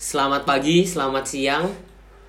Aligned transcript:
Selamat 0.00 0.48
pagi, 0.48 0.80
selamat 0.88 1.24
siang. 1.28 1.68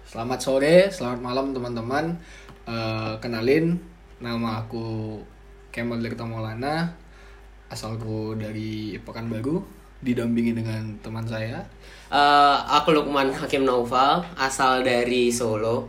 Selamat 0.04 0.44
sore, 0.44 0.92
selamat 0.92 1.24
malam 1.24 1.56
teman-teman. 1.56 2.20
Eh, 2.68 3.16
kenalin, 3.24 3.80
nama 4.20 4.60
aku 4.60 5.16
Kemal 5.72 6.04
Tirta 6.04 6.28
Maulana. 6.28 6.92
Asalku 7.72 8.36
dari 8.36 9.00
Pekanbaru, 9.00 9.64
didampingi 10.04 10.52
dengan 10.52 10.84
teman 11.00 11.24
saya. 11.24 11.64
Eh, 12.12 12.58
aku 12.76 12.92
Lukman 12.92 13.32
Hakim 13.32 13.64
Naufal, 13.64 14.20
asal 14.36 14.84
dari 14.84 15.32
Solo. 15.32 15.88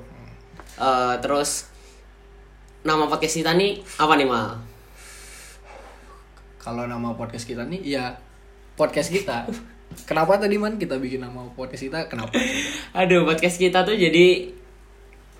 Eh, 0.79 1.19
terus 1.19 1.67
nama 2.87 3.11
podcast 3.11 3.43
kita 3.43 3.59
nih 3.59 3.83
apa 3.99 4.15
nih 4.15 4.31
mal? 4.31 4.55
Kalau 6.63 6.87
nama 6.87 7.11
podcast 7.19 7.43
kita 7.43 7.67
nih, 7.67 7.83
ya 7.83 8.15
podcast 8.79 9.11
kita. 9.11 9.51
Kenapa 10.09 10.41
tadi 10.41 10.57
man 10.59 10.77
kita 10.81 10.99
bikin 10.99 11.23
nama 11.23 11.47
podcast 11.53 11.83
kita? 11.85 12.09
Kenapa? 12.09 12.35
Aduh, 13.01 13.25
podcast 13.29 13.57
kita 13.57 13.85
tuh 13.85 13.95
jadi 13.95 14.51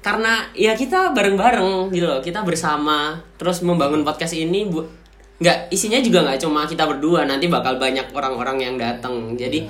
karena 0.03 0.51
ya 0.59 0.75
kita 0.75 1.15
bareng-bareng 1.15 1.95
gitu 1.95 2.07
loh, 2.11 2.19
kita 2.19 2.43
bersama 2.43 3.23
terus 3.39 3.63
membangun 3.63 4.03
podcast 4.03 4.35
ini 4.35 4.67
bu 4.67 4.83
nggak 5.43 5.75
isinya 5.75 5.99
juga 5.99 6.23
nggak 6.23 6.39
cuma 6.43 6.67
kita 6.67 6.87
berdua, 6.87 7.27
nanti 7.27 7.51
bakal 7.51 7.79
banyak 7.79 8.11
orang-orang 8.15 8.63
yang 8.63 8.75
datang. 8.79 9.35
Jadi 9.35 9.67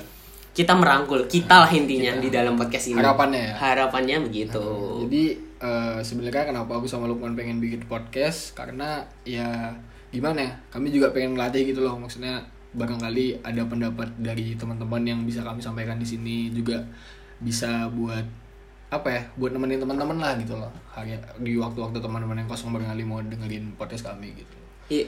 kita 0.53 0.77
merangkul 0.77 1.25
kita 1.25 1.65
lah 1.65 1.71
intinya 1.73 2.13
di 2.21 2.29
dalam 2.29 2.53
podcast 2.53 2.93
ini. 2.93 3.01
Harapannya 3.01 3.41
ya? 3.41 3.53
Harapannya 3.57 4.17
begitu. 4.21 4.65
Jadi 5.05 5.23
eh, 5.57 5.99
sebenarnya 6.05 6.53
kenapa 6.53 6.77
aku 6.77 6.85
sama 6.85 7.09
Lukman 7.09 7.33
pengen 7.33 7.57
bikin 7.57 7.89
podcast? 7.89 8.53
Karena 8.53 9.01
ya 9.25 9.73
gimana 10.13 10.45
ya? 10.45 10.53
Kami 10.69 10.93
juga 10.93 11.09
pengen 11.09 11.33
ngelatih 11.33 11.73
gitu 11.73 11.81
loh. 11.81 11.97
Maksudnya 11.97 12.45
barangkali 12.73 13.41
ada 13.41 13.61
pendapat 13.63 14.09
dari 14.17 14.53
teman-teman 14.53 15.01
yang 15.01 15.19
bisa 15.23 15.41
kami 15.41 15.61
sampaikan 15.61 15.95
di 15.95 16.05
sini 16.05 16.49
juga 16.49 16.81
bisa 17.37 17.87
buat 17.89 18.25
apa 18.89 19.07
ya? 19.09 19.21
Buat 19.35 19.53
nemenin 19.53 19.79
teman-teman 19.79 20.17
lah 20.17 20.33
gitu 20.37 20.53
loh. 20.53 20.69
Hari 20.89 21.13
di 21.39 21.57
waktu-waktu 21.57 21.97
teman-teman 21.97 22.37
yang 22.37 22.49
kosong 22.49 22.69
barangkali 22.69 23.03
mau 23.03 23.21
dengerin 23.21 23.73
podcast 23.73 24.05
kami 24.05 24.33
gitu. 24.33 24.57
Iya. 24.89 25.07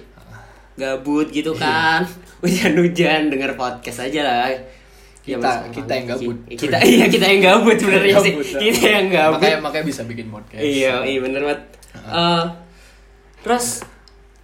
Gabut 0.76 1.30
gitu 1.30 1.54
kan. 1.54 2.06
Hujan-hujan 2.42 3.30
denger 3.30 3.54
podcast 3.54 4.06
aja 4.06 4.22
lah. 4.22 4.50
Ya, 5.26 5.38
Kita- 5.38 5.42
mas- 5.42 5.74
kita 5.74 5.92
yang 5.92 6.08
gabut. 6.08 6.38
Kita 6.48 6.78
iya 6.82 7.06
kita 7.10 7.26
yang 7.26 7.42
gabut 7.42 7.78
sebenarnya 7.78 8.16
sih. 8.22 8.34
Gabut, 8.38 8.48
Kita 8.62 8.86
yang 8.86 9.08
gabut. 9.10 9.42
Makanya 9.42 9.58
makanya 9.58 9.86
bisa 9.86 10.02
bikin 10.06 10.28
podcast. 10.30 10.62
Iya, 10.62 11.02
iya 11.02 11.18
bener 11.18 11.42
banget. 11.42 11.62
Eh, 11.98 12.44
terus 13.42 13.82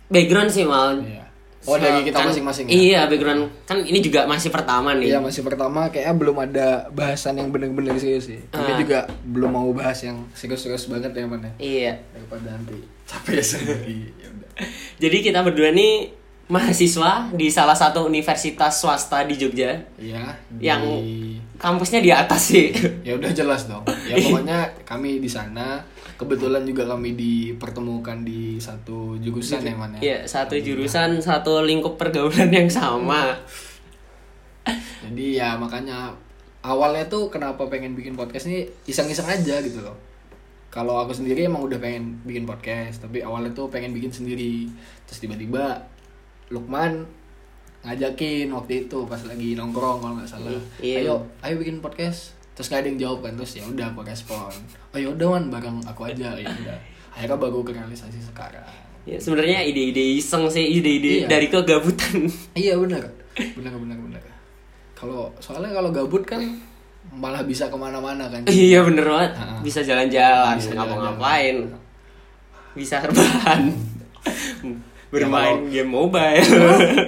background 0.08 0.50
sih 0.50 0.66
mal. 0.66 0.98
Iya. 0.98 1.21
Oh, 1.64 1.76
dari 1.76 2.02
kita 2.02 2.18
Kan- 2.18 2.28
masing-masing 2.28 2.66
ya? 2.66 2.74
Iya, 2.74 3.00
background 3.06 3.44
kan 3.64 3.78
ini 3.80 4.00
juga 4.00 4.26
masih 4.26 4.50
pertama 4.50 4.94
nih. 4.94 5.08
Iya 5.08 5.20
masih 5.20 5.42
pertama 5.42 5.86
kayaknya 5.88 6.16
belum 6.16 6.38
ada 6.42 6.68
bahasan 6.90 7.36
yang 7.36 7.50
bener-bener 7.50 7.94
serius 7.96 8.26
sih. 8.26 8.42
Kami 8.48 8.66
Ah. 8.68 8.78
juga 8.78 9.00
belum 9.24 9.52
mau 9.52 9.70
bahas 9.72 10.02
yang 10.02 10.26
serius-serius 10.32 10.86
banget 10.88 11.12
ya 11.12 11.24
mana. 11.24 11.54
Iya. 11.56 12.02
Daripada 12.10 12.50
nanti 12.52 12.78
capek 13.04 13.38
sendiri. 13.46 14.10
ya 14.16 14.28
udah. 14.28 14.50
Jadi 14.98 15.18
kita 15.22 15.40
berdua 15.42 15.70
nih 15.70 16.10
mahasiswa 16.48 17.12
di 17.32 17.48
salah 17.48 17.74
satu 17.74 18.04
universitas 18.04 18.76
swasta 18.76 19.22
di 19.22 19.36
Jogja. 19.36 19.78
Iya. 19.96 20.34
di- 20.50 20.66
Yang 20.66 20.82
kampusnya 21.56 22.00
di 22.00 22.10
atas 22.10 22.42
sih. 22.50 22.74
ya 23.02 23.14
udah 23.14 23.30
jelas 23.30 23.66
dong. 23.66 23.86
Ya 24.04 24.18
pokoknya 24.26 24.58
kami 24.82 25.18
di 25.18 25.30
sana 25.30 25.80
kebetulan 26.22 26.62
juga 26.62 26.86
kami 26.86 27.18
dipertemukan 27.18 28.22
di 28.22 28.62
satu 28.62 29.18
jurusan 29.18 29.66
ya 29.66 29.74
mana. 29.74 29.98
Iya, 29.98 30.30
satu 30.30 30.54
jurusan, 30.54 31.18
satu 31.18 31.66
lingkup 31.66 31.98
pergaulan 31.98 32.54
yang 32.54 32.70
sama. 32.70 33.34
Jadi 35.10 35.42
ya 35.42 35.58
makanya 35.58 36.14
awalnya 36.62 37.10
tuh 37.10 37.34
kenapa 37.34 37.66
pengen 37.66 37.98
bikin 37.98 38.14
podcast 38.14 38.46
ini 38.46 38.70
iseng-iseng 38.86 39.26
aja 39.26 39.66
gitu 39.66 39.82
loh. 39.82 39.98
Kalau 40.70 41.02
aku 41.02 41.12
sendiri 41.12 41.50
emang 41.50 41.66
udah 41.66 41.82
pengen 41.82 42.22
bikin 42.22 42.46
podcast, 42.46 43.02
tapi 43.02 43.26
awalnya 43.26 43.52
tuh 43.58 43.68
pengen 43.74 43.92
bikin 43.92 44.14
sendiri. 44.14 44.70
Terus 45.10 45.26
tiba-tiba 45.26 45.90
Lukman 46.54 47.10
ngajakin 47.82 48.54
waktu 48.54 48.86
itu 48.86 49.10
pas 49.10 49.20
lagi 49.26 49.58
nongkrong 49.58 50.06
kalau 50.06 50.14
nggak 50.22 50.30
salah. 50.30 50.54
Iya. 50.78 51.02
Ayo, 51.02 51.16
ayo 51.42 51.58
bikin 51.58 51.82
podcast. 51.82 52.38
Terus 52.62 52.70
nggak 52.70 52.82
ada 52.86 52.90
yang 52.94 53.02
jawab 53.02 53.20
kan, 53.26 53.34
terus 53.34 53.58
ya 53.58 53.66
udah 53.66 53.86
aku 53.90 54.06
respon. 54.06 54.54
Oh 54.94 55.00
ya 55.02 55.10
udah 55.10 55.28
man, 55.34 55.50
bareng 55.50 55.82
aku 55.82 56.06
aja 56.06 56.30
ya 56.38 56.46
udah. 56.46 56.78
Akhirnya 57.10 57.42
baru 57.42 57.66
ke 57.66 57.74
realisasi 57.74 58.22
sekarang. 58.22 58.62
Ya, 59.02 59.18
sebenarnya 59.18 59.66
ide-ide 59.66 60.22
iseng 60.22 60.46
sih, 60.46 60.62
ide-ide 60.62 61.26
Iya. 61.26 61.26
dari 61.26 61.50
kegabutan. 61.50 62.30
Iya 62.54 62.78
benar, 62.78 63.02
benar 63.34 63.74
benar 63.74 63.98
benar. 63.98 64.22
Kalau 64.94 65.34
soalnya 65.42 65.74
kalau 65.74 65.90
gabut 65.90 66.22
kan 66.22 66.38
malah 67.10 67.42
bisa 67.42 67.66
ke 67.66 67.74
mana-mana 67.74 68.30
kan. 68.30 68.46
iya 68.54 68.86
bener 68.86 69.10
banget. 69.10 69.32
Bisa 69.66 69.82
jalan-jalan, 69.82 70.62
Bisa 70.62 70.78
ngapa-ngapain. 70.78 71.66
Bisa 72.78 73.02
rebahan. 73.02 73.74
Bermain 75.10 75.66
Ya, 75.66 75.82
game 75.82 75.90
mobile. 75.98 76.46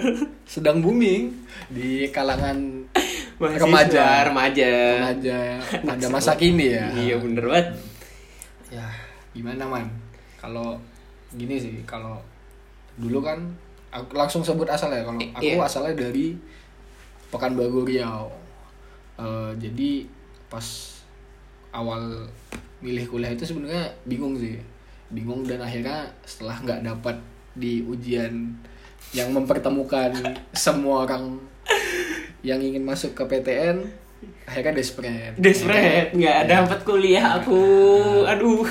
Sedang 0.50 0.82
booming 0.82 1.30
di 1.70 2.10
kalangan 2.10 2.73
Mahasiswa, 3.44 3.68
Remaja. 3.68 4.06
remaja. 4.24 4.72
remaja 5.04 5.40
pada 5.84 6.08
masa 6.08 6.32
kini 6.34 6.72
ya. 6.72 6.88
Iya 6.94 7.16
bener 7.20 7.44
banget. 7.44 7.68
Ya 8.70 8.88
gimana 9.32 9.64
man? 9.66 9.86
Kalau 10.40 10.80
gini 11.32 11.56
sih, 11.56 11.76
kalau 11.84 12.20
dulu 12.96 13.20
kan 13.20 13.40
aku 13.90 14.14
langsung 14.14 14.42
sebut 14.42 14.66
asal 14.66 14.90
ya. 14.90 15.04
Kalau 15.04 15.20
aku 15.20 15.44
Iya. 15.44 15.60
asalnya 15.60 15.96
dari 16.00 16.36
Pekanbaru 17.28 17.84
Riau. 17.84 18.30
Eh, 19.16 19.52
jadi 19.58 20.06
pas 20.48 20.66
awal 21.70 22.30
milih 22.80 23.06
kuliah 23.08 23.30
itu 23.30 23.44
sebenarnya 23.44 23.90
bingung 24.04 24.36
sih 24.36 24.58
bingung 25.10 25.42
dan 25.42 25.58
akhirnya 25.58 26.06
setelah 26.22 26.58
nggak 26.60 26.82
dapat 26.84 27.16
di 27.54 27.82
ujian 27.82 28.54
yang 29.12 29.30
mempertemukan 29.30 30.10
semua 30.54 31.06
orang 31.06 31.38
yang 32.44 32.60
ingin 32.60 32.84
masuk 32.84 33.16
ke 33.16 33.24
PTN 33.24 33.80
akhirnya 34.44 34.76
desperate. 34.76 35.36
Desperate, 35.40 36.12
nggak 36.16 36.40
dapat 36.48 36.80
kuliah 36.84 37.40
aku. 37.40 37.64
Aduh. 38.28 38.68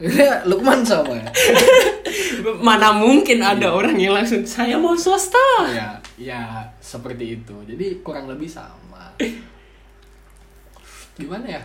Ya, 0.00 0.44
Lukman 0.44 0.84
sama. 0.84 1.16
Mana 2.66 2.92
mungkin 2.92 3.40
ada 3.40 3.72
orang 3.72 3.96
yang 3.96 4.12
langsung 4.12 4.44
saya 4.44 4.76
mau 4.76 4.92
swasta. 4.92 5.40
ya 5.72 5.96
ya 6.20 6.60
seperti 6.78 7.40
itu. 7.40 7.56
Jadi 7.64 8.04
kurang 8.04 8.28
lebih 8.28 8.48
sama. 8.48 9.08
Gimana 11.16 11.46
ya? 11.46 11.62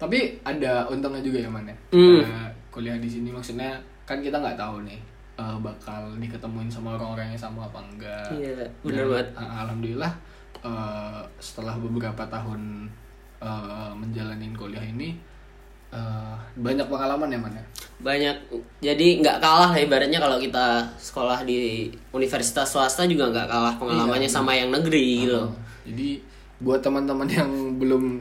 Tapi 0.00 0.40
ada 0.42 0.84
untungnya 0.88 1.20
juga 1.20 1.38
ya 1.44 1.48
man 1.48 1.64
ya? 1.68 1.76
Hmm. 1.92 2.20
Ada 2.24 2.48
kuliah 2.72 2.96
di 2.96 3.08
sini 3.08 3.28
maksudnya 3.32 3.76
kan 4.08 4.18
kita 4.24 4.40
nggak 4.40 4.56
tahu 4.58 4.82
nih 4.88 4.98
eh, 5.36 5.56
bakal 5.60 6.16
diketemuin 6.18 6.68
sama 6.72 6.96
orang-orang 6.96 7.32
yang 7.32 7.40
sama 7.40 7.68
apa 7.68 7.78
enggak. 7.84 8.26
Iya, 8.32 8.64
bener 8.84 9.04
Dan, 9.06 9.10
banget. 9.12 9.28
eh, 9.36 9.50
alhamdulillah 9.64 10.12
eh, 10.60 11.20
setelah 11.38 11.74
beberapa 11.76 12.22
tahun 12.26 12.88
eh, 13.40 13.92
menjalanin 13.96 14.52
kuliah 14.52 14.82
ini 14.82 15.16
eh, 15.90 16.34
banyak 16.56 16.86
pengalaman 16.86 17.28
ya 17.28 17.38
man 17.38 17.52
ya? 17.52 17.64
Banyak. 18.00 18.36
Jadi 18.80 19.20
nggak 19.20 19.38
kalah 19.40 19.72
ibaratnya 19.76 20.16
kalau 20.16 20.40
kita 20.40 20.88
sekolah 20.96 21.44
di 21.44 21.90
universitas 22.10 22.70
swasta 22.70 23.04
juga 23.04 23.28
nggak 23.28 23.48
kalah 23.48 23.74
pengalamannya 23.76 24.28
Iya. 24.28 24.36
sama 24.40 24.56
yang 24.56 24.72
negeri 24.72 25.28
gitu. 25.28 25.40
Oh, 25.44 25.52
jadi 25.84 26.20
buat 26.60 26.80
teman-teman 26.80 27.28
yang 27.28 27.50
belum 27.80 28.20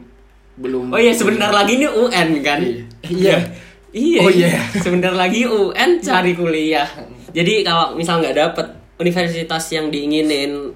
belum 0.59 0.91
oh 0.91 0.99
iya 0.99 1.15
sebentar 1.15 1.51
lagi 1.51 1.79
ini 1.79 1.87
UN 1.87 2.29
kan? 2.43 2.59
Iya. 3.07 3.39
iya. 3.95 4.19
Oh, 4.19 4.31
iya. 4.31 4.59
sebentar 4.75 5.15
lagi 5.15 5.47
UN 5.47 6.03
cari 6.03 6.35
kuliah. 6.35 6.87
Jadi 7.37 7.61
kalau 7.63 7.95
misal 7.95 8.19
nggak 8.19 8.35
dapet 8.35 8.67
universitas 8.99 9.63
yang 9.71 9.87
diinginin 9.87 10.73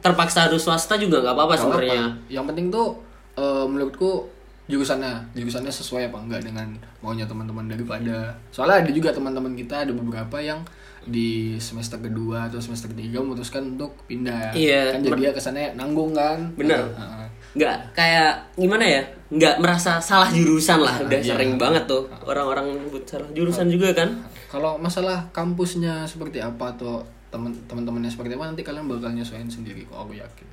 terpaksa 0.00 0.48
harus 0.48 0.60
swasta 0.60 0.96
juga 0.96 1.20
nggak 1.20 1.34
apa-apa 1.34 1.54
sebenarnya. 1.56 2.02
Yang 2.28 2.44
penting 2.52 2.66
tuh 2.68 2.88
eh, 3.36 3.64
menurutku 3.64 4.26
jurusannya, 4.66 5.34
jurusannya 5.34 5.68
sesuai 5.68 6.08
apa 6.08 6.18
enggak 6.20 6.46
dengan 6.46 6.68
maunya 7.00 7.26
teman-teman 7.26 7.66
daripada. 7.66 8.32
Soalnya 8.50 8.86
ada 8.86 8.90
juga 8.90 9.10
teman-teman 9.10 9.52
kita 9.54 9.82
ada 9.82 9.92
beberapa 9.92 10.38
yang 10.38 10.62
di 11.00 11.56
semester 11.56 11.96
kedua 11.96 12.46
atau 12.46 12.60
semester 12.60 12.92
ketiga 12.92 13.18
memutuskan 13.18 13.74
untuk 13.74 13.96
pindah. 14.04 14.52
Iya. 14.52 14.94
Kan 14.94 15.00
jadi 15.02 15.18
dia 15.18 15.32
kesannya 15.32 15.66
nanggung 15.74 16.12
kan. 16.12 16.52
Bener. 16.54 16.80
Heeh. 16.92 17.26
nggak 17.50 17.98
kayak 17.98 18.54
gimana 18.54 18.86
ya 18.86 19.02
nggak 19.26 19.58
merasa 19.58 19.98
salah 19.98 20.30
jurusan 20.30 20.78
lah 20.86 21.02
udah 21.02 21.18
Iya. 21.18 21.34
sering 21.34 21.58
banget 21.58 21.82
tuh 21.90 22.06
orang-orang 22.22 22.78
nyebut 22.78 23.02
salah 23.02 23.26
jurusan 23.34 23.66
juga 23.66 23.90
kan 23.90 24.06
Kalau 24.46 24.78
masalah 24.78 25.26
kampusnya 25.34 26.06
seperti 26.06 26.38
apa 26.38 26.70
atau 26.78 27.02
teman 27.30 27.54
teman-temannya 27.64 28.10
seperti 28.10 28.34
apa 28.34 28.44
nanti 28.46 28.62
kalian 28.62 28.86
bakal 28.86 29.10
nyesuaiin 29.10 29.46
sendiri 29.46 29.86
kok 29.86 29.96
aku 29.96 30.14
yakin. 30.14 30.46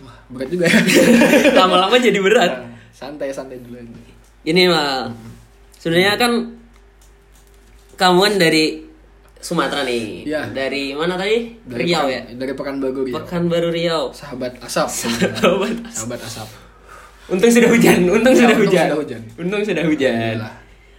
Wah, 0.00 0.16
berat 0.28 0.48
juga 0.48 0.64
ya. 0.66 0.80
lama-lama 1.62 1.96
jadi 1.96 2.18
berat 2.18 2.52
santai 2.90 3.30
santai 3.30 3.62
dulu 3.62 3.78
aja. 3.78 3.94
ini 4.42 4.66
mah 4.66 5.08
sebenarnya 5.76 6.16
kan 6.16 6.32
kamu 7.94 8.18
kan 8.20 8.34
dari 8.36 8.64
Sumatera 9.40 9.88
nih. 9.88 10.28
Iya. 10.28 10.52
Dari 10.52 10.92
mana 10.92 11.16
tadi? 11.16 11.56
Dari 11.64 11.88
Riau 11.88 12.04
Pekan- 12.04 12.12
ya. 12.12 12.20
Dari 12.36 12.52
Pekanbaru 12.52 13.00
Riau. 13.08 13.16
Pekanbaru 13.16 13.68
Riau. 13.72 14.02
Sahabat 14.12 14.52
asap. 14.60 14.88
Sahabat 14.92 15.32
asap. 15.80 15.96
Sahabat 15.96 16.20
asap. 16.20 16.48
Untung 17.30 17.48
sudah 17.48 17.70
hujan, 17.70 17.98
untung 18.10 18.34
Ya, 18.34 18.38
sudah 18.42 18.52
untung 18.52 18.68
hujan. 18.68 18.84
sudah 18.84 18.98
hujan. 19.00 19.20
Untung 19.38 19.62
sudah 19.64 19.84
hujan. 19.86 20.34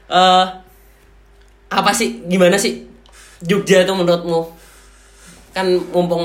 Eh 0.09 0.45
apa 1.71 1.91
sih 1.93 2.25
gimana 2.25 2.57
sih 2.57 2.83
Jogja 3.41 3.85
tuh 3.85 3.93
menurutmu? 3.93 4.60
Kan 5.51 5.67
mumpung 5.91 6.23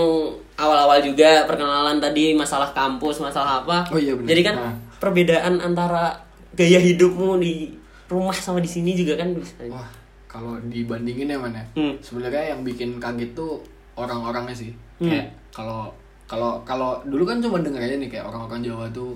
awal-awal 0.57 1.03
juga 1.03 1.45
perkenalan 1.45 1.99
tadi 1.99 2.33
masalah 2.33 2.73
kampus, 2.73 3.21
masalah 3.21 3.63
apa. 3.63 3.85
Oh 3.93 3.99
iya, 4.01 4.17
benar. 4.17 4.29
Jadi 4.33 4.41
kan 4.43 4.57
Nah. 4.57 4.75
perbedaan 4.97 5.61
antara 5.61 6.17
gaya 6.57 6.81
hidupmu 6.81 7.37
di 7.37 7.69
rumah 8.09 8.33
sama 8.33 8.63
di 8.63 8.71
sini 8.71 8.97
juga 8.97 9.19
kan 9.21 9.35
bisa. 9.37 9.53
Wah, 9.69 9.85
kalau 10.27 10.57
dibandingin 10.65 11.29
ya 11.29 11.37
mana? 11.37 11.61
Hmm. 11.77 11.99
Sebenarnya 12.01 12.57
yang 12.57 12.65
bikin 12.65 12.97
kaget 12.97 13.37
tuh 13.37 13.61
orang-orangnya 13.95 14.57
sih. 14.57 14.73
Hmm. 14.97 15.11
Kayak 15.13 15.27
kalau 15.53 15.93
kalau 16.27 16.59
kalau 16.65 16.99
dulu 17.05 17.23
kan 17.29 17.39
cuma 17.39 17.61
denger 17.61 17.83
aja 17.83 17.97
nih 17.99 18.09
kayak 18.09 18.25
orang-orang 18.27 18.65
Jawa 18.65 18.87
tuh 18.91 19.13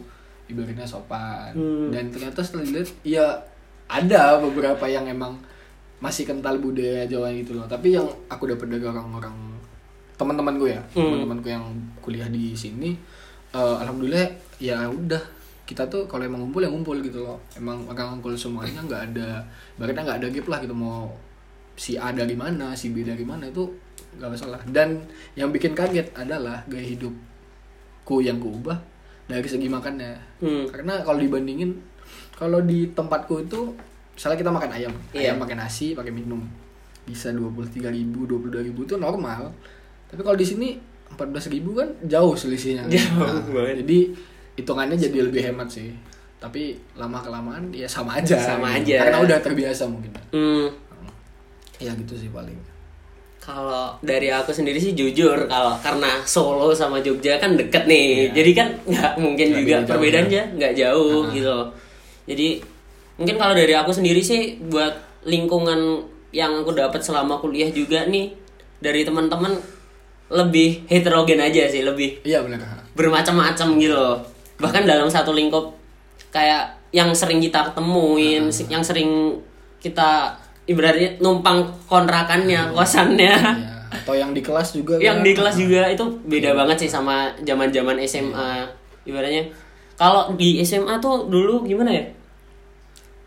ibaratnya 0.46 0.84
sopan. 0.84 1.54
Hmm. 1.56 1.88
Dan 1.88 2.10
ternyata 2.12 2.44
setelah 2.44 2.66
dilihat 2.66 2.90
ya 3.00 3.24
ada 3.88 4.38
beberapa 4.38 4.84
yang 4.84 5.08
emang 5.08 5.38
masih 6.00 6.28
kental 6.28 6.60
budaya 6.60 7.08
Jawa 7.08 7.32
gitu 7.32 7.56
loh. 7.56 7.64
Tapi 7.64 7.96
yang 7.96 8.04
aku 8.28 8.50
dapat 8.50 8.68
dari 8.68 8.84
orang-orang 8.84 9.32
teman-teman 10.20 10.54
gue 10.54 10.70
ya, 10.70 10.82
Hmm. 10.92 11.08
teman-temanku 11.08 11.48
yang 11.48 11.64
kuliah 11.98 12.28
di 12.28 12.52
sini 12.52 12.92
eh, 13.50 13.76
alhamdulillah 13.80 14.28
ya 14.58 14.84
udah 14.86 15.18
kita 15.64 15.86
tuh 15.86 16.04
kalau 16.04 16.22
emang 16.22 16.42
ngumpul 16.42 16.60
ya 16.60 16.68
ngumpul 16.68 16.98
gitu 16.98 17.22
loh 17.22 17.38
emang 17.54 17.80
orang 17.86 18.14
ngumpul 18.14 18.34
semuanya 18.34 18.78
nggak 18.80 19.02
ada 19.08 19.40
bahkan 19.74 20.02
nggak 20.02 20.18
ada 20.18 20.28
gap 20.28 20.46
lah 20.46 20.58
gitu 20.58 20.74
mau 20.74 21.08
si 21.74 21.94
A 21.96 22.10
dari 22.10 22.34
mana 22.34 22.74
si 22.74 22.90
B 22.90 23.00
dari 23.00 23.22
mana 23.22 23.46
itu 23.46 23.64
nggak 24.12 24.28
masalah 24.28 24.60
dan 24.66 24.98
yang 25.32 25.48
bikin 25.48 25.72
kaget 25.72 26.10
adalah 26.12 26.60
gaya 26.66 26.82
hidupku 26.84 28.20
yang 28.20 28.36
kuubah 28.36 28.76
dari 29.24 29.46
segi 29.46 29.66
makannya 29.66 30.18
Hmm. 30.38 30.66
karena 30.68 31.00
kalau 31.00 31.18
dibandingin 31.18 31.70
kalau 32.32 32.58
di 32.60 32.90
tempatku 32.90 33.40
itu 33.40 33.70
misalnya 34.12 34.38
kita 34.38 34.50
makan 34.50 34.70
ayam 34.72 34.92
Iya. 35.10 35.30
ayam 35.30 35.38
pakai 35.38 35.56
nasi 35.56 35.86
pakai 35.92 36.10
minum 36.10 36.42
bisa 37.02 37.30
dua 37.30 37.46
puluh 37.48 37.66
tiga 37.66 37.88
ribu 37.88 38.26
dua 38.26 38.38
puluh 38.38 38.58
ribu 38.60 38.82
itu 38.82 38.94
normal 38.96 39.54
tapi 40.10 40.20
kalau 40.20 40.34
di 40.34 40.44
sini 40.44 40.68
empat 41.08 41.26
belas 41.26 41.46
ribu 41.46 41.72
kan 41.72 41.88
jauh 42.02 42.34
selisihnya 42.34 42.86
Jauh 42.86 43.18
Nah, 43.20 43.42
banget. 43.46 43.82
jadi 43.82 43.98
hitungannya 44.56 44.96
jadi 44.98 45.18
lebih 45.24 45.42
hemat 45.44 45.68
sih 45.68 45.90
tapi 46.36 46.74
lama 46.94 47.18
kelamaan 47.18 47.68
ya 47.70 47.84
sama 47.84 48.16
aja 48.16 48.34
Sama 48.34 48.74
gitu. 48.76 48.96
aja. 48.96 48.96
karena 49.04 49.18
udah 49.22 49.38
terbiasa 49.38 49.82
mungkin 49.86 50.10
Hmm. 50.30 50.66
ya 51.76 51.92
gitu 51.94 52.14
sih 52.16 52.28
paling 52.28 52.56
Kalau 53.40 53.96
dari 53.98 54.28
aku 54.28 54.50
sendiri 54.50 54.76
sih 54.76 54.92
jujur 54.92 55.48
kalau 55.48 55.72
karena 55.78 56.20
Solo 56.22 56.70
sama 56.70 57.00
Jogja 57.00 57.36
kan 57.36 57.56
deket 57.56 57.84
nih, 57.84 58.28
Iya. 58.28 58.36
jadi 58.36 58.50
kan 58.52 58.68
nggak 58.84 59.12
mungkin 59.16 59.46
juga 59.54 59.76
jauh, 59.78 59.88
perbedaannya 59.88 60.42
nggak 60.54 60.72
jauh 60.76 61.20
Ah. 61.22 61.32
gitu. 61.32 61.48
loh. 61.48 61.68
Jadi 62.26 62.48
mungkin 63.16 63.36
kalau 63.36 63.54
dari 63.54 63.72
aku 63.72 63.90
sendiri 63.90 64.20
sih 64.20 64.40
buat 64.62 64.92
lingkungan 65.24 66.04
yang 66.30 66.52
aku 66.54 66.76
dapat 66.76 67.00
selama 67.00 67.40
kuliah 67.40 67.68
juga 67.70 68.04
nih 68.04 68.28
dari 68.76 69.02
teman-teman 69.02 69.56
lebih 70.30 70.86
heterogen 70.86 71.38
aja 71.38 71.66
sih, 71.66 71.82
lebih 71.82 72.22
iya 72.22 72.40
benar 72.40 72.62
bermacam-macam 72.94 73.68
gitu 73.76 73.94
loh. 73.94 74.18
Bahkan 74.58 74.86
dalam 74.86 75.10
satu 75.10 75.30
lingkup 75.30 75.74
kayak 76.30 76.70
yang 76.90 77.10
sering 77.10 77.38
kita 77.38 77.70
ketemuin, 77.70 78.46
Ah. 78.46 78.66
yang 78.70 78.82
sering 78.82 79.38
kita 79.78 80.34
ibaratnya 80.66 81.18
numpang 81.18 81.66
kontrakannya, 81.86 82.70
kosannya. 82.70 83.34
ya. 83.34 83.76
atau 83.90 84.14
yang 84.14 84.30
di 84.30 84.38
kelas 84.38 84.70
juga 84.70 84.94
yang 85.02 85.18
kan. 85.18 85.26
di 85.26 85.32
kelas 85.34 85.56
juga 85.58 85.82
itu 85.90 86.04
beda 86.22 86.54
banget 86.54 86.86
sih 86.86 86.90
sama 86.90 87.26
zaman-zaman 87.42 87.98
SMA. 88.06 88.62
Ibaratnya 89.02 89.50
kalau 89.98 90.30
di 90.38 90.62
SMA 90.62 90.94
tuh 91.02 91.26
dulu 91.26 91.66
gimana 91.66 91.90
ya? 91.90 92.04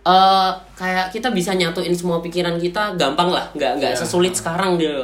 Eh 0.03 0.51
kayak 0.75 1.11
kita 1.11 1.31
bisa 1.31 1.51
nyatuin 1.51 1.91
semua 1.91 2.19
pikiran 2.19 2.55
kita 2.55 2.95
gampang 2.95 3.27
lah, 3.27 3.47
nggak 3.51 3.71
nggak 3.79 3.91
Iya. 3.91 3.99
sesulit 3.99 4.31
sekarang 4.35 4.75
gitu. 4.75 5.03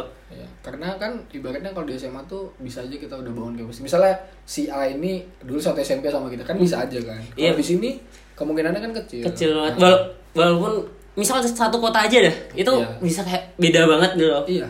Karena 0.59 0.99
kan 0.99 1.15
ibaratnya 1.31 1.71
kalau 1.71 1.87
di 1.87 1.95
SMA 1.95 2.19
tuh 2.25 2.51
bisa 2.59 2.83
aja 2.83 2.91
kita 2.91 3.15
udah 3.15 3.31
bangun 3.31 3.55
chemistry. 3.55 3.87
Misalnya 3.87 4.11
si 4.43 4.67
A 4.67 4.83
ini 4.85 5.23
dulu 5.39 5.55
satu 5.55 5.79
SMP 5.79 6.11
sama 6.11 6.27
kita 6.27 6.43
kan 6.43 6.59
bisa 6.59 6.83
aja 6.83 6.99
kan. 6.99 7.15
Kalau 7.15 7.39
Iya. 7.39 7.51
di 7.55 7.63
sini 7.63 7.89
kemungkinannya 8.35 8.81
kan 8.81 8.91
kecil. 8.93 9.23
Kecil 9.25 9.49
banget. 9.53 9.73
Nah, 9.79 9.87
Wal- 9.87 10.03
walaupun 10.35 10.73
misal 11.15 11.39
satu 11.39 11.79
kota 11.79 12.03
aja 12.03 12.17
dah, 12.21 12.35
itu 12.53 12.67
Iya. 12.69 12.87
bisa 12.99 13.21
kayak 13.23 13.55
beda 13.55 13.87
banget 13.87 14.11
gitu. 14.15 14.27
loh. 14.27 14.43
Iya. 14.43 14.67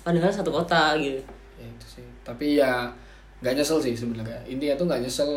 Padahal 0.00 0.32
satu 0.32 0.50
kota 0.50 0.96
gitu. 0.96 1.20
Ya 1.56 1.66
itu 1.68 1.86
sih. 1.86 2.04
Tapi 2.24 2.56
ya 2.56 2.88
nggak 3.40 3.52
nyesel 3.54 3.78
sih 3.78 3.92
sebenarnya. 3.92 4.40
Intinya 4.44 4.74
tuh 4.74 4.86
nggak 4.88 5.00
nyesel 5.04 5.28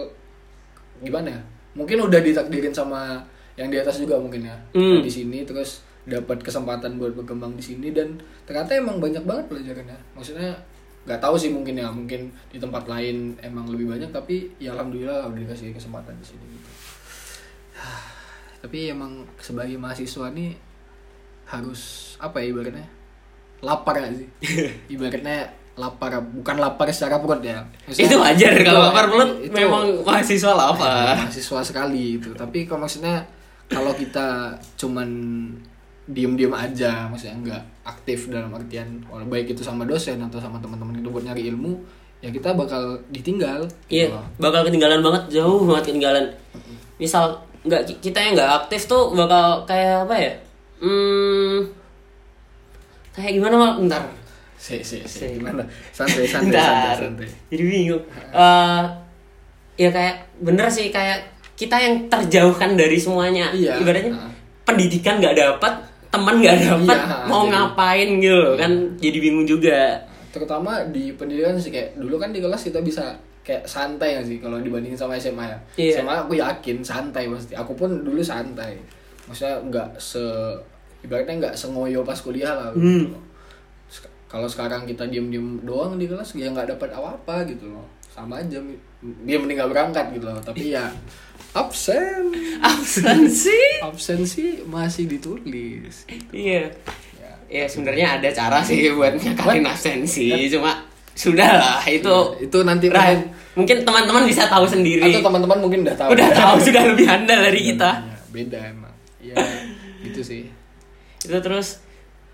gimana 0.99 1.27
ya? 1.29 1.41
Mungkin 1.75 1.99
udah 2.01 2.23
ditakdirin 2.23 2.71
sama 2.71 3.19
yang 3.55 3.67
di 3.67 3.75
atas 3.75 3.99
juga 3.99 4.15
mungkin 4.15 4.47
ya. 4.47 4.55
Hmm. 4.71 5.03
Di 5.03 5.11
sini 5.11 5.43
terus 5.43 5.83
dapat 6.05 6.37
kesempatan 6.39 6.95
buat 6.95 7.13
berkembang 7.13 7.53
di 7.53 7.63
sini 7.63 7.89
dan 7.89 8.13
ternyata 8.45 8.73
emang 8.73 8.97
banyak 8.97 9.21
banget 9.21 9.45
pelajarannya. 9.47 9.97
Maksudnya 10.13 10.53
nggak 11.03 11.19
tahu 11.19 11.35
sih 11.35 11.49
mungkin 11.49 11.75
ya 11.75 11.85
mungkin 11.87 12.29
di 12.47 12.57
tempat 12.57 12.85
lain 12.85 13.37
emang 13.39 13.65
lebih 13.67 13.85
banyak 13.87 14.09
tapi 14.09 14.49
ya 14.57 14.73
alhamdulillah 14.73 15.27
udah 15.27 15.37
dikasih 15.39 15.69
kesempatan 15.69 16.13
di 16.15 16.25
sini 16.25 16.41
gitu. 16.47 16.69
tapi 18.61 18.89
emang 18.89 19.21
sebagai 19.37 19.77
mahasiswa 19.77 20.29
nih 20.31 20.57
harus 21.45 21.81
apa 22.17 22.41
ya 22.41 22.49
ibaratnya 22.49 22.87
lapar 23.61 23.93
gak 23.95 24.17
sih 24.17 24.27
ibaratnya 24.93 25.45
lapar 25.77 26.17
bukan 26.23 26.57
lapar 26.57 26.89
secara 26.89 27.21
perut 27.21 27.43
ya 27.43 27.61
Maksudnya- 27.85 28.09
itu 28.09 28.17
wajar 28.17 28.53
kalau 28.63 28.81
lapar 28.83 29.05
perut 29.05 29.31
itu- 29.39 29.53
memang 29.53 29.83
mahasiswa 30.01 30.51
lapar. 30.55 31.13
mahasiswa 31.19 31.59
sekali 31.61 32.17
itu 32.17 32.33
tapi 32.33 32.65
kalau 32.65 32.81
maksudnya 32.81 33.21
kalau 33.67 33.93
kita 33.93 34.57
cuman 34.73 35.09
diem-diem 36.05 36.53
aja 36.53 37.09
maksudnya 37.09 37.35
nggak 37.41 37.63
aktif 37.83 38.29
dalam 38.29 38.49
artian 38.49 38.85
walau 39.05 39.25
baik 39.25 39.49
itu 39.49 39.61
sama 39.61 39.83
dosen 39.83 40.17
atau 40.19 40.37
sama 40.37 40.57
teman-teman 40.57 40.93
itu 40.95 41.09
buat 41.09 41.23
nyari 41.23 41.49
ilmu 41.49 41.81
ya 42.19 42.29
kita 42.29 42.53
bakal 42.53 42.81
ditinggal 43.09 43.65
Iya, 43.85 44.09
gitu 44.09 44.17
bakal 44.37 44.61
ketinggalan 44.63 45.01
banget, 45.01 45.23
jauh 45.31 45.61
banget 45.63 45.89
ketinggalan. 45.89 46.25
Misal 46.95 47.33
nggak 47.61 47.81
kita 47.99 48.17
yang 48.17 48.33
nggak 48.33 48.51
aktif 48.63 48.85
tuh 48.85 49.11
bakal 49.11 49.65
kayak 49.65 50.05
apa 50.05 50.15
ya? 50.15 50.31
Hmm, 50.79 51.65
kayak 53.11 53.31
gimana 53.33 53.55
mal? 53.55 53.71
Bentar, 53.77 54.03
si 54.55 54.81
si 54.81 55.01
Si. 55.01 55.25
gimana 55.33 55.61
santai 55.89 56.25
santai 56.25 56.53
santai 56.59 56.95
santai 56.99 57.27
Jadi 57.49 57.63
bingung. 57.63 58.03
Eh, 58.31 58.81
ya 59.77 59.89
kayak 59.89 60.15
bener 60.39 60.67
sih 60.67 60.89
kayak 60.89 61.19
kita 61.53 61.75
yang 61.75 62.05
terjauhkan 62.07 62.73
dari 62.73 62.95
semuanya. 62.95 63.51
Iya. 63.51 63.79
Ibaratnya 63.79 64.11
Ah. 64.13 64.31
pendidikan 64.63 65.19
nggak 65.19 65.35
dapat, 65.35 65.73
teman 66.15 66.33
nggak 66.37 66.55
dapat, 66.57 66.97
Iya, 66.97 67.25
mau 67.25 67.41
jadi- 67.41 67.51
ngapain 67.51 68.09
gitu 68.17 68.49
kan? 68.55 68.71
Jadi 68.97 69.17
bingung 69.19 69.45
juga. 69.45 69.79
terutama 70.27 70.83
di 70.85 71.11
pendidikan 71.11 71.55
sih 71.55 71.69
kayak 71.69 71.95
dulu 71.95 72.15
kan 72.17 72.27
di 72.29 72.39
kelas 72.39 72.59
kita 72.61 72.79
bisa 72.81 73.15
kayak 73.39 73.63
santai 73.63 74.15
gak 74.15 74.25
sih 74.25 74.37
kalau 74.37 74.57
dibandingin 74.57 74.91
sama 74.93 75.15
SMA 75.15 75.45
ya 75.45 75.55
Iya. 75.79 75.91
SMA 75.97 76.11
aku 76.19 76.35
yakin 76.35 76.77
santai 76.81 77.23
pasti 77.25 77.53
aku 77.53 77.71
pun 77.73 78.03
dulu 78.03 78.19
santai 78.19 78.75
maksudnya 79.23 79.55
nggak 79.63 79.89
se 79.95 80.19
ibaratnya 81.01 81.39
nggak 81.39 81.55
sengoyo 81.55 82.01
pas 82.01 82.17
kuliah 82.17 82.51
lah 82.51 82.67
gitu 82.73 83.15
Hmm. 83.15 83.15
kalau 84.27 84.43
sekarang 84.45 84.83
kita 84.83 85.05
diem-diem 85.05 85.63
doang 85.63 85.95
di 85.95 86.03
kelas 86.03 86.33
ya 86.33 86.49
nggak 86.49 86.67
dapat 86.69 86.89
apa-apa 86.91 87.47
gitu 87.47 87.69
loh 87.69 87.87
sama 88.05 88.35
aja 88.37 88.59
dia 89.23 89.37
mending 89.37 89.55
nggak 89.55 89.71
berangkat 89.71 90.05
gitu 90.11 90.25
loh 90.25 90.41
tapi 90.41 90.73
ya 90.73 90.83
absen. 91.55 92.23
Absensi. 92.59 93.59
absensi 93.87 94.45
masih 94.67 95.07
ditulis. 95.07 96.03
Iya. 96.35 96.75
ya. 97.15 97.31
Ya 97.45 97.63
sebenarnya 97.71 98.19
ada 98.19 98.29
cara 98.35 98.59
sih 98.59 98.91
buat 98.91 99.15
nyakatin 99.15 99.63
absensi, 99.63 100.27
cuma 100.51 100.83
sudah 101.15 101.51
lah 101.55 101.79
itu 101.87 102.11
itu 102.43 102.57
nanti 102.67 102.91
Rah, 102.91 103.15
mungkin 103.55 103.87
teman-teman 103.87 104.27
bisa 104.27 104.51
tahu 104.51 104.67
sendiri. 104.67 105.07
atau 105.07 105.23
teman-teman 105.23 105.63
mungkin 105.63 105.87
udah 105.87 105.95
tahu. 105.95 106.09
Udah 106.11 106.29
tahu 106.35 106.55
sudah 106.67 106.83
lebih 106.91 107.07
handal 107.07 107.39
dari 107.39 107.61
kita. 107.71 107.89
Iya, 108.03 108.17
beda 108.35 108.59
emang. 108.67 108.95
Ya 109.23 109.35
gitu 110.09 110.21
sih. 110.25 110.51
Itu 111.23 111.39
terus 111.39 111.79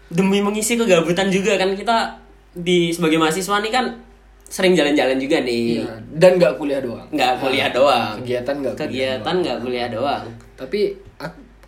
demi 0.09 0.41
mengisi 0.41 0.75
kegabutan 0.75 1.29
juga 1.29 1.55
kan 1.61 1.77
kita 1.77 2.19
di 2.51 2.91
sebagai 2.91 3.21
mahasiswa 3.21 3.63
nih 3.63 3.71
kan 3.71 3.85
sering 4.51 4.75
jalan-jalan 4.75 5.15
juga 5.15 5.39
nih. 5.39 5.79
Iya, 5.79 5.96
dan 6.13 6.36
nggak 6.36 6.53
kuliah 6.55 6.77
doang 6.77 7.08
Nggak 7.10 7.34
kuliah 7.39 7.70
doang. 7.70 8.20
kegiatan 8.20 8.55
nggak 8.58 8.74
kuliah 8.74 8.88
Kegiatan 9.15 9.36
nggak 9.39 9.58
kuliah 9.58 9.88
doang. 9.88 10.24
tapi 10.53 10.79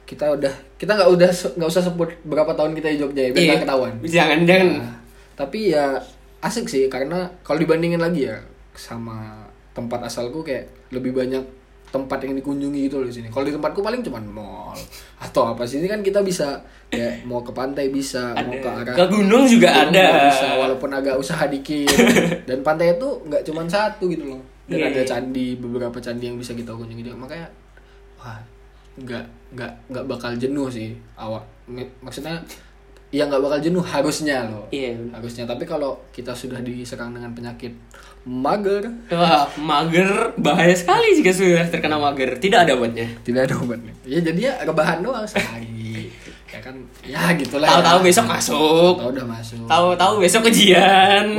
kita 0.04 0.26
udah 0.30 0.52
kita 0.76 0.92
nggak 0.94 1.10
udah 1.10 1.30
nggak 1.32 1.70
usah 1.70 1.82
sebut 1.82 2.12
berapa 2.22 2.52
tahun 2.52 2.76
kita 2.76 2.88
di 2.90 2.98
Jogja 3.00 3.22
ya 3.24 3.32
biar 3.32 3.44
Iya. 3.48 3.56
ketahuan 3.58 3.94
Jangan 4.04 4.40
jangan. 4.44 4.68
Nah, 4.78 4.96
tapi 5.34 5.60
ya 5.72 5.96
asik 6.40 6.68
sih 6.68 6.86
karena 6.86 7.32
kalau 7.42 7.58
dibandingin 7.58 7.98
lagi 7.98 8.28
ya 8.28 8.36
sama 8.74 9.48
tempat 9.72 10.04
asalku 10.04 10.44
kayak 10.44 10.68
lebih 10.92 11.16
banyak 11.16 11.42
tempat 11.94 12.26
yang 12.26 12.34
dikunjungi 12.34 12.90
gitu 12.90 12.98
loh 12.98 13.08
di 13.08 13.14
sini. 13.14 13.28
Kalau 13.30 13.46
di 13.46 13.54
tempatku 13.54 13.86
paling 13.86 14.02
cuma 14.02 14.18
mall 14.18 14.74
atau 15.22 15.54
apa 15.54 15.62
sini 15.62 15.86
kan 15.86 16.02
kita 16.02 16.26
bisa 16.26 16.58
kayak 16.90 17.22
mau 17.24 17.46
ke 17.46 17.54
pantai 17.54 17.94
bisa, 17.94 18.34
mau 18.34 18.58
ke 18.58 18.66
arah 18.66 18.98
Ke 18.98 19.06
gunung 19.14 19.46
juga 19.46 19.70
gunung 19.70 19.94
ada. 19.94 20.34
bisa 20.34 20.48
walaupun 20.58 20.90
agak 20.90 21.16
usaha 21.22 21.46
dikit. 21.46 21.86
Dan 22.50 22.66
pantai 22.66 22.98
itu 22.98 23.06
nggak 23.30 23.46
cuma 23.46 23.62
satu 23.70 24.10
gitu 24.10 24.34
loh. 24.34 24.42
Dan 24.66 24.82
Iya, 24.82 24.90
ada 24.90 25.02
iya. 25.04 25.08
candi 25.08 25.48
beberapa 25.62 26.02
candi 26.02 26.26
yang 26.34 26.42
bisa 26.42 26.58
kita 26.58 26.74
kunjungi 26.74 27.06
juga. 27.06 27.18
Makanya 27.30 27.46
wah 28.18 28.42
nggak 28.98 29.26
nggak 29.54 29.72
nggak 29.90 30.06
bakal 30.06 30.32
jenuh 30.38 30.70
sih 30.70 30.94
awak 31.18 31.42
maksudnya 32.06 32.38
ya 33.14 33.24
nggak 33.24 33.40
bakal 33.40 33.60
jenuh 33.62 33.80
harusnya 33.80 34.42
loh 34.44 34.66
Iya. 34.68 34.98
harusnya 35.14 35.46
tapi 35.46 35.64
kalau 35.64 36.02
kita 36.10 36.34
sudah 36.34 36.58
diserang 36.60 37.14
dengan 37.14 37.30
penyakit 37.32 37.70
mager 38.24 38.90
Wah, 39.08 39.46
mager 39.56 40.34
bahaya 40.36 40.74
sekali 40.74 41.14
jika 41.14 41.30
sudah 41.30 41.68
terkena 41.68 41.96
mager. 41.96 42.34
Tidak 42.36 42.56
ada 42.58 42.74
obatnya. 42.74 43.06
tidak 43.22 43.46
ada 43.46 43.56
obatnya 43.56 43.94
ya 44.02 44.18
jadi 44.20 44.40
ya 44.42 44.54
rebahan 44.64 45.00
doang 45.00 45.22
sehari 45.24 46.10
ya 46.50 46.60
kan 46.60 46.74
ya 47.04 47.34
gitulah 47.36 47.70
Tahu-tahu 47.70 48.00
ya. 48.00 48.06
besok 48.08 48.26
masuk. 48.28 48.94
tahu 48.98 49.10
udah 49.12 49.26
masuk 49.28 49.62
Tahu-tahu 49.66 50.14
besok 50.20 50.42
ujian. 50.48 51.26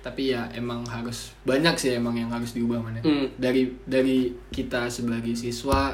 Tapi 0.00 0.32
ya 0.32 0.48
emang 0.50 0.80
harus 0.86 1.36
banyak 1.42 1.76
sih 1.76 1.92
emang 1.92 2.16
yang 2.16 2.28
harus 2.28 2.52
diubah 2.52 2.80
mana 2.80 3.00
Hmm. 3.00 3.28
dari 3.36 3.68
dari 3.84 4.32
kita 4.48 4.88
sebagai 4.88 5.34
siswa 5.34 5.92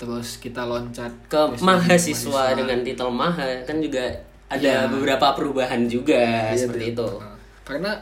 terus 0.00 0.40
kita 0.40 0.64
loncat 0.64 1.12
Ke 1.28 1.36
mahasiswa 1.60 2.42
jadi 2.50 2.56
dengan 2.56 2.80
titel 2.80 3.08
maha 3.10 3.44
kan 3.62 3.76
juga 3.78 4.08
ada 4.48 4.56
Iya. 4.56 4.88
beberapa 4.88 5.30
perubahan 5.30 5.84
juga 5.84 6.50
Iya, 6.50 6.56
seperti 6.58 6.90
itu. 6.90 7.06
Nah, 7.06 7.36
karena 7.62 7.92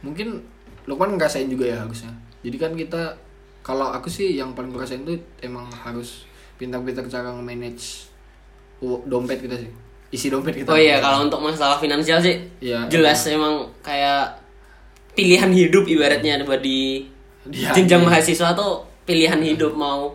mungkin 0.00 0.42
Lukman 0.84 1.14
ngerasain 1.14 1.46
juga 1.46 1.64
ya 1.64 1.78
harusnya. 1.78 2.10
Jadi 2.42 2.56
kan 2.56 2.72
kita 2.74 3.14
kalau 3.62 3.88
aku 3.88 4.10
sih 4.10 4.34
yang 4.34 4.52
paling 4.52 4.68
ngerasain 4.68 5.00
tuh 5.00 5.14
emang 5.38 5.70
harus 5.70 6.26
pintar-pintar 6.56 7.06
cara 7.06 7.30
manage 7.32 8.10
dompet 9.06 9.38
kita 9.40 9.54
sih. 9.54 9.70
Isi 10.10 10.28
dompet 10.28 10.52
kita. 10.56 10.66
Oh 10.66 10.76
iya, 10.76 10.98
kalau 10.98 11.24
untuk 11.24 11.38
masalah 11.38 11.78
finansial 11.78 12.18
sih 12.18 12.36
Iya, 12.58 12.84
jelas 12.88 13.22
emang 13.24 13.70
kayak 13.80 14.34
pilihan 15.12 15.48
hidup 15.48 15.86
ibaratnya 15.86 16.42
buat 16.42 16.58
di 16.58 17.06
Dia- 17.46 17.72
jenjang 17.72 18.02
mahasiswa 18.02 18.52
tuh 18.52 18.84
pilihan 19.02 19.38
hidup 19.38 19.72
mau 19.72 20.12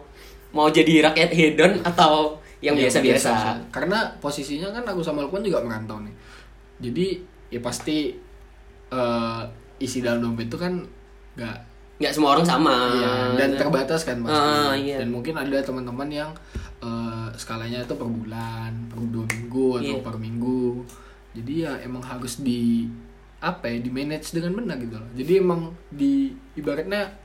mau 0.56 0.72
jadi 0.72 1.04
rakyat 1.06 1.30
hedon 1.30 1.74
atau 1.84 2.40
yang 2.64 2.74
Yang 2.74 3.04
biasa-biasa. 3.04 3.32
Karena 3.70 4.00
posisinya 4.18 4.72
kan 4.72 4.88
aku 4.88 5.04
sama 5.04 5.22
Lukman 5.22 5.44
juga 5.44 5.60
merantau 5.60 6.00
nih. 6.00 6.16
Jadi 6.80 7.08
ya 7.52 7.60
pasti 7.60 8.16
eh, 8.90 9.42
isi 9.78 10.00
dalam 10.00 10.24
dompet 10.24 10.48
itu 10.48 10.58
kan 10.58 10.74
nggak 11.36 11.58
Nggak 11.96 12.12
semua 12.12 12.36
orang 12.36 12.44
sama. 12.44 12.76
iya, 12.92 13.12
dan 13.40 13.56
terbatas 13.56 14.04
kan 14.04 14.20
pasti. 14.20 14.36
Ah, 14.36 14.76
iya. 14.76 15.00
Dan 15.00 15.16
mungkin 15.16 15.32
ada 15.32 15.56
teman-teman 15.60 16.12
yang 16.12 16.32
eh, 16.80 17.28
skalanya 17.36 17.80
itu 17.80 17.96
per 17.96 18.04
bulan, 18.04 18.72
per 18.92 19.00
dua 19.00 19.24
minggu 19.24 19.80
atau 19.80 19.96
Iya. 19.96 20.04
per 20.04 20.16
minggu. 20.20 20.84
Jadi 21.36 21.54
ya 21.64 21.72
emang 21.80 22.04
harus 22.04 22.44
di 22.44 22.84
apa 23.40 23.68
ya 23.68 23.80
di 23.80 23.88
manage 23.88 24.32
dengan 24.32 24.60
benar 24.60 24.76
gitu 24.76 24.96
loh. 24.96 25.08
Jadi 25.16 25.32
emang 25.40 25.72
di 25.88 26.36
ibaratnya 26.56 27.16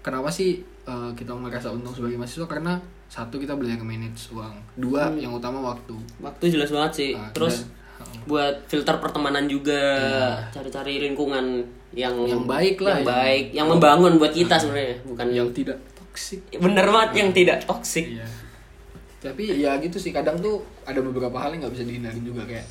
kenapa 0.00 0.28
sih 0.28 0.64
eh, 0.82 1.10
kita 1.12 1.32
merasa 1.32 1.68
untung 1.68 1.90
sebagai 1.90 2.16
mahasiswa 2.16 2.44
karena 2.44 2.74
satu 3.06 3.36
kita 3.36 3.52
belajar 3.52 3.78
manage 3.78 4.30
uang, 4.30 4.54
dua 4.74 5.06
Hmm. 5.06 5.20
yang 5.20 5.32
utama 5.32 5.60
waktu. 5.62 5.94
Waktu 6.18 6.44
jelas 6.48 6.68
banget 6.68 6.92
sih. 6.94 7.10
Nah, 7.12 7.28
Terus 7.30 7.62
dan- 7.62 8.24
buat 8.24 8.54
filter 8.66 8.96
pertemanan 8.98 9.46
juga, 9.46 9.78
cari-cari 10.50 10.98
lingkungan 11.00 11.62
yang 11.92 12.16
Iya. 12.18 12.34
Yang 12.34 12.44
baik 12.46 12.76
lah, 12.80 12.90
yang 12.90 12.98
yang- 12.98 13.12
baik, 13.14 13.44
yang 13.52 13.66
membangun 13.68 14.12
buat 14.16 14.32
kita 14.32 14.56
sebenarnya, 14.56 14.96
bukan 15.04 15.26
yang 15.28 15.48
tidak 15.52 15.78
toksik. 15.94 16.40
bener 16.56 16.86
banget 16.86 17.10
yang 17.16 17.30
tidak 17.30 17.58
toksik. 17.62 18.16
Iya. 18.16 18.26
Tapi 19.22 19.42
ya 19.54 19.78
gitu 19.78 19.96
sih 19.96 20.10
kadang 20.10 20.34
tuh 20.36 20.58
ada 20.82 20.98
beberapa 20.98 21.36
hal 21.36 21.54
yang 21.54 21.62
nggak 21.62 21.74
bisa 21.74 21.84
dihindarin 21.84 22.20
juga 22.20 22.42
kayak 22.42 22.66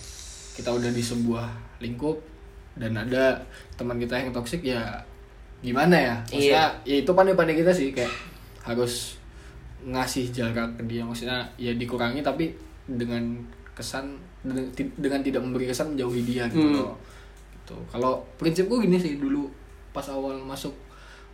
kita 0.51 0.67
udah 0.67 0.91
di 0.91 0.99
sebuah 0.99 1.47
lingkup 1.79 2.19
dan 2.75 2.91
ada 2.93 3.39
teman 3.73 3.95
kita 3.95 4.19
yang 4.19 4.31
toksik 4.31 4.59
ya 4.61 4.99
gimana 5.61 5.93
ya? 5.93 6.15
Maksudnya 6.25 6.65
ya 6.83 6.95
itu 6.97 7.11
pandai-pandai 7.11 7.55
kita 7.55 7.69
sih 7.69 7.89
kayak 7.89 8.09
harus 8.61 9.17
ngasih 9.81 10.29
jarak 10.29 10.69
ke 10.75 10.83
dia 10.85 11.01
maksudnya 11.01 11.41
ya 11.55 11.73
dikurangi 11.73 12.21
tapi 12.21 12.53
dengan 12.83 13.41
kesan 13.71 14.13
dengan, 14.41 15.21
tidak 15.21 15.37
memberi 15.39 15.65
kesan 15.65 15.93
menjauhi 15.93 16.21
dia 16.23 16.45
gitu 16.47 16.61
Hmm. 16.61 16.77
loh. 16.77 16.93
Gitu. 17.55 17.75
Kalau 17.87 18.21
prinsipku 18.35 18.77
gini 18.77 18.97
sih 18.97 19.15
dulu 19.15 19.49
pas 19.89 20.05
awal 20.07 20.37
masuk 20.39 20.73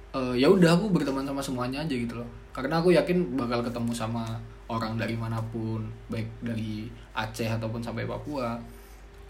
eh, 0.09 0.35
ya 0.35 0.47
udah 0.47 0.73
aku 0.73 0.89
berteman 0.89 1.23
sama 1.23 1.39
semuanya 1.39 1.79
aja 1.79 1.93
gitu 1.93 2.15
loh 2.15 2.27
karena 2.49 2.79
aku 2.79 2.89
yakin 2.89 3.35
bakal 3.35 3.61
ketemu 3.61 3.91
sama 3.91 4.23
orang 4.65 4.95
dari 4.95 5.13
mana 5.13 5.37
pun 5.45 5.79
baik 6.07 6.25
dari 6.41 6.87
Aceh 7.13 7.45
ataupun 7.47 7.79
sampai 7.79 8.03
Papua 8.03 8.57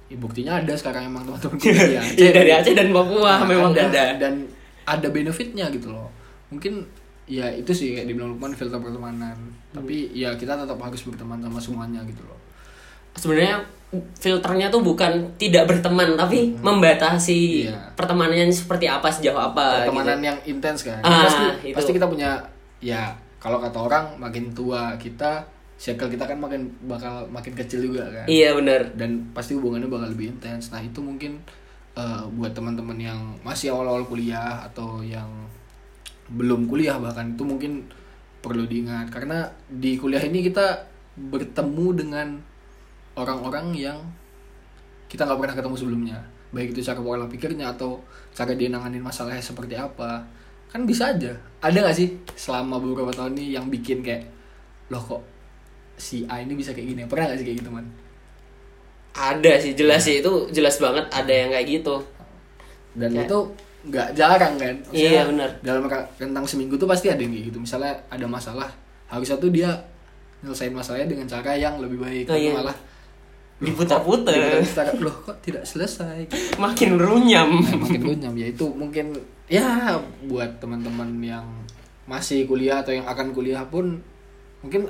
ya, 0.07 0.15
buktinya 0.15 0.57
ada 0.57 0.71
sekarang 0.71 1.07
emang 1.07 1.27
teman-teman 1.27 1.59
di 1.91 1.95
Aceh 1.95 2.15
Iya 2.15 2.29
dari 2.31 2.51
Aceh 2.51 2.71
dan 2.71 2.89
Papua 2.89 3.33
Nah, 3.35 3.45
memang 3.45 3.71
ada. 3.73 4.15
dan 4.15 4.33
ada 4.87 5.07
benefitnya 5.07 5.67
gitu 5.67 5.91
loh 5.91 6.07
mungkin 6.47 6.87
ya 7.25 7.43
itu 7.51 7.67
sih 7.69 7.91
kayak 7.91 8.07
dibilang 8.07 8.31
Lukman 8.31 8.51
filter 8.51 8.79
pertemanan 8.79 9.35
tapi 9.69 10.09
ya 10.11 10.31
kita 10.33 10.55
tetap 10.55 10.79
harus 10.79 11.03
berteman 11.03 11.37
sama 11.37 11.59
semuanya 11.59 11.99
gitu 12.03 12.23
loh 12.23 12.39
Sebenarnya 13.13 13.65
filternya 14.13 14.69
tuh 14.69 14.79
bukan 14.79 15.09
tidak 15.35 15.65
berteman 15.65 16.13
tapi 16.13 16.53
membatasi 16.57 17.65
Iya. 17.65 17.73
pertemanannya 17.93 18.47
seperti 18.47 18.85
apa 18.85 19.09
sejauh 19.09 19.33
apa. 19.35 19.81
pertemanan 19.81 20.17
gitu. 20.17 20.27
yang 20.27 20.37
intens 20.47 20.79
kan 20.83 21.01
Ah, 21.01 21.25
pasti 21.25 21.45
itu. 21.65 21.75
pasti 21.75 21.91
kita 21.91 22.05
punya 22.05 22.37
ya 22.77 23.09
kalau 23.37 23.57
kata 23.57 23.73
orang 23.75 24.05
makin 24.15 24.53
tua 24.53 24.93
kita 24.95 25.41
circle 25.75 26.09
kita 26.09 26.25
kan 26.25 26.37
makin 26.37 26.69
bakal 26.83 27.25
makin 27.27 27.53
kecil 27.53 27.81
juga 27.83 28.05
kan 28.07 28.25
Iya 28.25 28.53
benar. 28.53 28.85
dan 28.93 29.33
pasti 29.33 29.53
hubungannya 29.53 29.87
bakal 29.87 30.09
lebih 30.09 30.31
intens 30.31 30.69
nah 30.69 30.79
itu 30.79 30.99
mungkin 30.99 31.41
eh, 31.97 32.23
buat 32.37 32.53
teman-teman 32.53 32.97
yang 33.01 33.19
masih 33.41 33.73
awal-awal 33.73 34.05
kuliah 34.05 34.61
atau 34.69 35.01
yang 35.01 35.27
belum 36.29 36.67
kuliah 36.67 36.99
bahkan 37.01 37.33
itu 37.33 37.43
mungkin 37.43 37.89
perlu 38.43 38.69
diingat. 38.69 39.09
Karena 39.09 39.49
di 39.65 39.97
kuliah 39.97 40.21
ini 40.21 40.45
kita 40.45 40.85
bertemu 41.17 41.87
dengan 41.97 42.27
orang-orang 43.17 43.73
yang 43.73 43.97
kita 45.09 45.25
nggak 45.25 45.39
pernah 45.41 45.55
ketemu 45.57 45.75
sebelumnya. 45.75 46.17
Baik 46.53 46.77
itu 46.77 46.85
cara 46.85 47.01
pola 47.01 47.27
pikirnya 47.27 47.73
atau 47.75 47.99
cara 48.31 48.53
dia 48.53 48.69
nanganin 48.69 49.01
masalahnya 49.01 49.41
seperti 49.41 49.75
apa. 49.75 50.23
Kan 50.69 50.85
bisa 50.85 51.15
aja. 51.15 51.33
Ada 51.63 51.77
nggak 51.81 51.97
sih 51.97 52.13
selama 52.37 52.77
beberapa 52.77 53.11
tahun 53.11 53.35
ini 53.39 53.57
yang 53.57 53.67
bikin 53.67 54.05
kayak 54.05 54.29
loh 54.87 55.03
kok 55.03 55.23
si 55.97 56.23
A 56.29 56.39
ini 56.39 56.53
bisa 56.53 56.71
kayak 56.71 56.87
gini? 56.93 57.01
Pernah 57.09 57.33
nggak 57.33 57.39
sih 57.41 57.47
kayak 57.47 57.59
gitu 57.65 57.71
man 57.73 58.06
Ada 59.17 59.57
sih 59.57 59.73
jelas 59.73 60.01
sih 60.01 60.21
itu 60.21 60.31
jelas 60.49 60.77
banget 60.77 61.05
ada 61.09 61.27
yang 61.27 61.49
kayak 61.49 61.67
gitu. 61.67 61.95
dan 62.93 63.09
Kayak- 63.11 63.25
itu 63.25 63.39
nggak 63.87 64.09
jarang 64.11 64.53
kan 64.55 64.75
Iya, 64.89 65.25
benar. 65.25 65.49
dalam 65.61 65.85
rentang 66.17 66.43
seminggu 66.43 66.75
tuh 66.75 66.85
pasti 66.85 67.07
ada 67.07 67.17
yang 67.17 67.29
kayak 67.29 67.45
gitu 67.47 67.57
misalnya 67.57 67.93
ada 68.07 68.25
masalah 68.25 68.67
harusnya 69.07 69.37
tuh 69.37 69.47
dia 69.47 69.69
nyelesain 70.39 70.69
masalahnya 70.69 71.07
dengan 71.07 71.25
cara 71.25 71.53
yang 71.53 71.77
lebih 71.77 71.97
baik 71.97 72.25
Oh, 72.25 72.33
iya. 72.33 72.53
malah 72.53 72.73
Diputar-putar. 73.57 74.33
diputar-putar, 74.33 74.97
loh 74.99 75.15
kok 75.23 75.37
tidak 75.39 75.63
selesai 75.63 76.29
Makin 76.59 76.93
runyam. 76.95 77.57
nah, 77.57 77.77
makin 77.79 78.01
runyam 78.03 78.33
ya 78.33 78.47
itu 78.47 78.65
mungkin 78.67 79.17
ya 79.47 79.97
buat 80.23 80.57
teman-teman 80.57 81.09
yang 81.19 81.45
masih 82.05 82.45
kuliah 82.45 82.81
atau 82.81 82.91
yang 82.91 83.03
akan 83.03 83.29
kuliah 83.29 83.61
pun 83.63 83.97
mungkin 84.59 84.85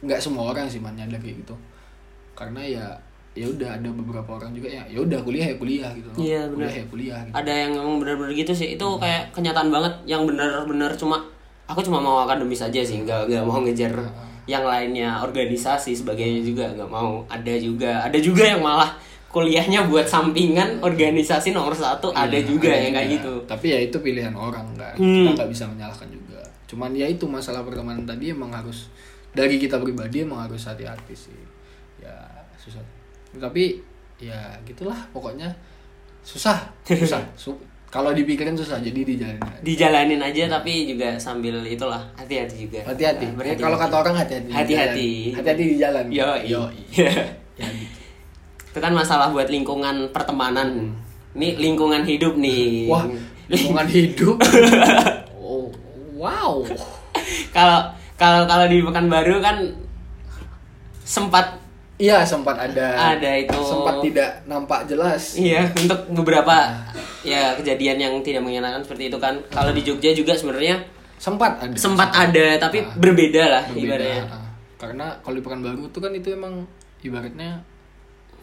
nggak 0.00 0.18
semua 0.18 0.50
orang 0.50 0.66
sih 0.66 0.78
man 0.78 0.92
nyadar 0.92 1.18
kayak 1.18 1.40
gitu 1.40 1.54
karena 2.32 2.60
ya 2.60 2.86
ya 3.32 3.48
udah 3.48 3.80
ada 3.80 3.88
beberapa 3.88 4.30
orang 4.36 4.52
juga 4.52 4.68
ya 4.68 4.84
ya 4.84 5.00
udah 5.00 5.20
kuliah 5.24 5.46
ya 5.48 5.56
kuliah 5.56 5.90
gitu 5.96 6.08
loh. 6.12 6.16
Iya, 6.20 6.40
benar. 6.52 6.52
kuliah 6.52 6.74
ya 6.76 6.84
kuliah 6.92 7.18
gitu. 7.24 7.34
ada 7.40 7.52
yang 7.52 7.72
emang 7.80 7.96
benar-benar 7.96 8.32
gitu 8.36 8.52
sih 8.52 8.68
itu 8.76 8.86
kayak 9.00 9.22
kenyataan 9.32 9.68
banget 9.72 9.94
yang 10.04 10.22
benar-benar 10.28 10.92
cuma 11.00 11.16
aku 11.64 11.80
cuma 11.80 11.98
mau 12.04 12.20
akademis 12.28 12.60
aja 12.60 12.80
sih 12.84 13.00
nggak 13.00 13.32
nggak 13.32 13.44
mau 13.48 13.64
ngejar 13.64 13.94
yang 14.44 14.66
lainnya 14.66 15.22
organisasi 15.24 15.96
sebagainya 15.96 16.44
juga 16.44 16.68
nggak 16.76 16.90
mau 16.92 17.24
ada 17.30 17.54
juga 17.56 18.04
ada 18.04 18.18
juga 18.20 18.44
yang 18.44 18.60
malah 18.60 18.92
kuliahnya 19.32 19.88
buat 19.88 20.04
sampingan 20.04 20.84
organisasi 20.84 21.56
nomor 21.56 21.72
satu 21.72 22.12
ada 22.12 22.36
Iya, 22.36 22.44
juga 22.52 22.68
ada 22.68 22.84
yang 22.84 22.94
kayak 23.00 23.08
gitu 23.16 23.32
Tapi 23.48 23.66
ya 23.72 23.78
itu 23.80 23.96
pilihan 23.96 24.36
orang 24.36 24.76
kan. 24.76 24.92
Hmm. 25.00 25.24
Kita 25.24 25.40
nggak 25.40 25.50
bisa 25.50 25.64
menyalahkan 25.72 26.08
juga. 26.12 26.44
Cuman 26.68 26.92
ya 26.92 27.08
itu 27.08 27.24
masalah 27.24 27.64
pertemanan 27.64 28.04
tadi 28.04 28.28
emang 28.28 28.52
harus 28.52 28.92
dari 29.32 29.56
kita 29.56 29.80
pribadi 29.80 30.28
emang 30.28 30.44
harus 30.44 30.68
hati-hati 30.68 31.16
sih. 31.16 31.40
Ya 31.96 32.12
susah. 32.60 32.84
Tapi 33.36 33.80
ya 34.20 34.54
gitulah 34.62 34.96
pokoknya 35.10 35.48
susah, 36.22 36.70
susah. 36.86 37.22
Su- 37.42 37.58
kalau 37.92 38.16
dipikirin 38.16 38.56
susah 38.56 38.80
jadi 38.80 39.04
dijalanin. 39.04 39.42
aja. 39.44 39.60
dijalanin 39.60 40.20
aja 40.24 40.42
tapi 40.48 40.88
juga 40.88 41.12
sambil 41.20 41.60
itulah 41.68 42.00
hati-hati 42.16 42.64
juga 42.64 42.80
Hati-hati. 42.88 43.28
Nah, 43.36 43.52
kalau 43.60 43.76
kata 43.76 43.94
orang 44.00 44.16
hati-hati. 44.16 44.48
Hati-hati. 44.48 45.10
Hati-hati 45.36 45.62
di 45.68 45.76
jalan. 45.76 46.08
Yoi. 46.08 46.40
Yoi. 46.48 46.78
ya 47.60 47.68
gitu. 47.68 47.98
itu 48.72 48.78
kan 48.80 48.96
masalah 48.96 49.28
buat 49.28 49.52
lingkungan 49.52 50.08
pertemanan 50.08 50.96
ini 51.36 51.60
lingkungan 51.60 52.00
hidup 52.08 52.32
nih 52.40 52.88
Wah, 52.88 53.04
lingkungan 53.52 53.84
hidup. 54.00 54.40
oh, 55.36 55.68
wow. 56.16 56.64
kalau 57.52 57.92
kalau 58.16 58.48
kalau 58.48 58.64
di 58.72 58.80
Pekanbaru 58.80 59.36
kan 59.44 59.56
sempat 61.04 61.60
Iya 62.02 62.18
sempat 62.22 62.58
ada 62.58 63.14
Ada 63.14 63.30
itu. 63.38 63.54
sempat 63.62 64.02
tidak 64.02 64.42
nampak 64.44 64.80
jelas 64.84 65.38
iya 65.38 65.70
untuk 65.72 66.02
beberapa 66.12 66.66
ya 67.22 67.54
kejadian 67.54 67.96
yang 67.96 68.14
tidak 68.20 68.42
mengenakan 68.42 68.82
seperti 68.82 69.06
itu 69.06 69.16
kan 69.16 69.38
kalau 69.48 69.70
di 69.70 69.80
Jogja 69.80 70.10
juga 70.10 70.34
sebenarnya 70.34 70.82
sempat 71.14 71.54
ada 71.56 71.74
sempat 71.76 72.10
ada 72.10 72.58
tapi 72.58 72.82
Ah. 72.82 72.90
berbeda 72.92 73.42
lah 73.46 73.62
Berbeda, 73.68 73.86
ibaratnya 73.94 74.22
ah. 74.26 74.42
karena 74.76 75.06
kalau 75.22 75.36
di 75.36 75.42
Pekanbaru 75.42 75.82
itu 75.86 75.98
kan 75.98 76.10
itu 76.12 76.28
emang 76.28 76.66
ibaratnya 77.00 77.62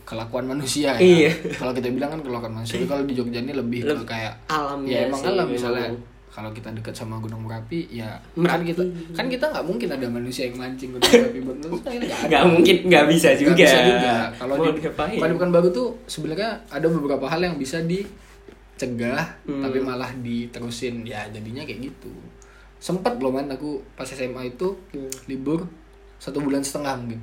kelakuan 0.01 0.47
manusia 0.47 0.95
ya 0.95 1.03
Iya. 1.27 1.31
kalau 1.53 1.75
kita 1.75 1.91
bilang 1.91 2.09
kan 2.09 2.21
kelakuan 2.21 2.53
manusia 2.55 2.79
kalau 2.83 3.03
di 3.03 3.13
Jogja 3.13 3.39
ini 3.39 3.51
lebih 3.51 3.83
ke 3.83 3.91
Leb- 3.93 4.07
kayak 4.07 4.33
alamnya 4.47 4.89
ya 4.89 4.99
emang 5.05 5.19
sih, 5.19 5.27
alam 5.27 5.47
memang. 5.49 5.91
Kalau 6.39 6.49
kita 6.49 6.71
dekat 6.71 6.95
sama 6.95 7.19
Gunung 7.19 7.43
Merapi 7.43 7.91
ya 7.91 8.15
kan 8.33 8.63
Merapi. 8.63 8.71
kita 8.71 8.81
kan 9.11 9.27
kita 9.27 9.45
nggak 9.45 9.65
mungkin 9.65 9.87
ada 9.91 10.07
manusia 10.07 10.47
yang 10.47 10.55
mancing 10.55 10.89
Gunung 10.91 11.11
Merapi 11.13 11.39
buat 11.41 11.57
mustahil 11.67 12.01
nggak 12.01 12.43
mungkin 12.47 12.75
nggak 12.85 13.05
bisa 13.07 13.29
juga 13.35 13.51
bisa 13.53 13.77
juga. 13.83 14.13
Kalau 14.33 14.55
di 14.57 14.69
di 14.79 15.19
Pekanbaru 15.19 15.67
tuh 15.69 15.87
sebenarnya 16.05 16.49
ada 16.65 16.87
beberapa 16.87 17.25
hal 17.25 17.41
yang 17.41 17.55
bisa 17.55 17.83
dicegah 17.83 19.35
Hmm. 19.43 19.59
tapi 19.59 19.77
malah 19.79 20.11
diterusin 20.15 21.03
ya 21.03 21.27
jadinya 21.27 21.61
kayak 21.61 21.79
gitu. 21.85 22.11
Sempet 22.77 23.19
loh 23.19 23.29
man 23.29 23.49
aku 23.49 23.83
pas 23.93 24.07
SMA 24.07 24.49
itu 24.49 24.71
Hmm. 24.89 25.11
libur 25.25 25.67
satu 26.15 26.39
bulan 26.39 26.61
setengah 26.61 26.95
mungkin. 26.95 27.19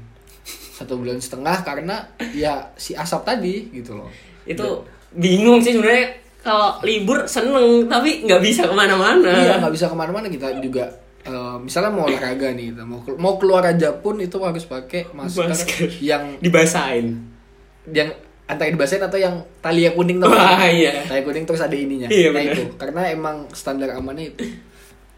Satu 0.47 0.95
bulan 0.95 1.17
setengah 1.17 1.57
karena 1.63 2.05
ya 2.31 2.69
si 2.77 2.93
asap 2.93 3.25
tadi 3.25 3.55
gitu 3.73 3.97
loh. 3.97 4.13
itu 4.45 4.63
bingung 5.11 5.59
sih 5.59 5.73
sebenarnya 5.73 6.07
kalau 6.47 6.79
libur 6.87 7.27
seneng. 7.27 7.91
Tapi 7.91 8.23
nggak 8.23 8.39
bisa 8.39 8.71
ke 8.71 8.75
mana-mana. 8.75 9.27
Iya 9.35 9.59
nggak 9.59 9.75
bisa 9.75 9.91
ke 9.91 9.97
mana-mana. 9.99 10.31
Kita 10.31 10.55
juga 10.63 10.87
eh, 11.27 11.57
misalnya 11.59 11.91
mau 11.91 12.07
olahraga 12.07 12.55
nih 12.55 12.71
kita 12.71 12.87
mau 12.87 13.03
mau 13.19 13.35
keluar 13.35 13.67
aja 13.67 13.91
pun 13.99 14.23
itu 14.23 14.39
harus 14.39 14.63
pakai 14.63 15.11
masker, 15.11 15.51
Masker. 15.51 15.91
yang 15.99 16.39
dibasahin. 16.39 17.19
Yang 17.91 18.15
antara 18.47 18.71
dibasahin 18.71 19.03
atau 19.03 19.19
yang 19.19 19.43
tali 19.59 19.83
yang 19.83 19.99
kuning 19.99 20.23
tuh 20.23 20.31
wah 20.31 20.63
iya. 20.71 21.03
Tali 21.11 21.27
kuning 21.27 21.43
terus 21.43 21.59
ada 21.59 21.75
ininya. 21.75 22.07
Iya, 22.07 22.31
nah 22.31 22.43
bener. 22.47 22.55
itu. 22.55 22.63
Karena 22.79 23.03
emang 23.11 23.37
standar 23.51 23.91
amannya 23.99 24.31
itu. 24.31 24.47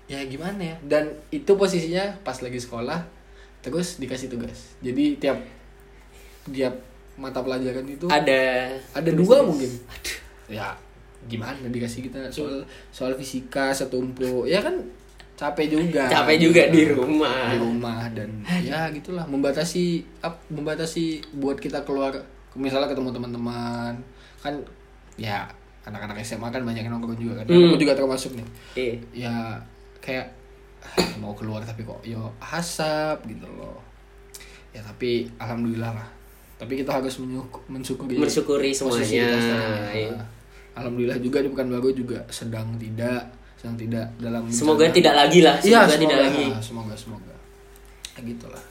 Ya 0.08 0.24
gimana 0.24 0.56
ya? 0.56 0.76
Dan 0.80 1.12
itu 1.28 1.52
posisinya 1.52 2.24
pas 2.24 2.40
lagi 2.40 2.56
sekolah 2.56 3.04
terus 3.60 4.00
dikasih 4.00 4.32
tugas. 4.32 4.72
Jadi 4.80 5.20
tiap 5.20 5.36
tiap 6.48 6.80
mata 7.20 7.44
pelajaran 7.44 7.84
itu 7.84 8.08
ada 8.08 8.72
ada 8.96 9.10
dua 9.12 9.44
mungkin. 9.44 9.68
Ya 10.48 10.72
gimana 11.26 11.66
dikasih 11.66 12.06
kita 12.06 12.30
soal 12.30 12.62
soal 12.88 13.12
fisika 13.12 13.74
setumpuk 13.74 14.46
ya 14.46 14.62
kan 14.62 14.78
capek 15.34 15.70
juga. 15.70 16.10
Capek 16.10 16.36
juga 16.38 16.62
di 16.66 16.82
rumah. 16.84 17.50
Di 17.50 17.58
rumah 17.58 18.10
dan 18.10 18.26
ya 18.58 18.90
gitulah 18.90 19.22
membatasi 19.24 20.02
ap- 20.18 20.42
membatasi 20.50 21.22
buat 21.34 21.58
kita 21.58 21.82
keluar 21.82 22.10
misalnya 22.54 22.90
ketemu 22.90 23.14
teman-teman. 23.14 23.94
Kan 24.38 24.54
ya 25.14 25.46
anak-anak 25.86 26.18
SMA 26.20 26.50
kan 26.50 26.62
banyak 26.62 26.82
yang 26.82 26.92
nongkrong 26.92 27.18
juga 27.18 27.42
kan. 27.42 27.46
Hmm. 27.46 27.70
aku 27.70 27.78
juga 27.78 27.94
termasuk 27.94 28.34
nih. 28.34 28.46
Iya. 28.74 28.94
ya 29.14 29.34
kayak 29.98 30.26
ah, 30.82 31.06
mau 31.18 31.34
keluar 31.34 31.62
tapi 31.62 31.86
kok 31.86 32.02
yo 32.02 32.34
asap 32.42 33.30
gitu 33.30 33.46
loh. 33.46 33.78
Ya 34.74 34.82
tapi 34.82 35.30
alhamdulillah 35.38 35.94
lah. 35.94 36.08
Tapi 36.58 36.82
kita 36.82 36.90
harus 36.90 37.14
mensyukuri 37.70 38.18
Mensyukuri 38.18 38.70
semuanya, 38.74 39.06
kita. 39.94 40.18
Iya. 40.78 40.80
alhamdulillah 40.80 41.18
juga 41.18 41.38
di 41.40 41.48
Pekanbaru 41.48 41.88
juga 41.92 42.18
sedang 42.28 42.72
tidak 42.76 43.26
sedang 43.54 43.74
tidak 43.76 44.06
dalam 44.16 44.46
semoga 44.46 44.86
bencana. 44.86 44.94
tidak 44.94 45.14
lagi 45.16 45.38
lah 45.40 45.56
Iya, 45.58 45.78
semoga 45.82 45.96
tidak 45.98 46.18
lagi 46.20 46.44
Semoga, 46.60 46.94
semoga. 46.94 47.34
Ya 48.12 48.20
gitulah. 48.24 48.64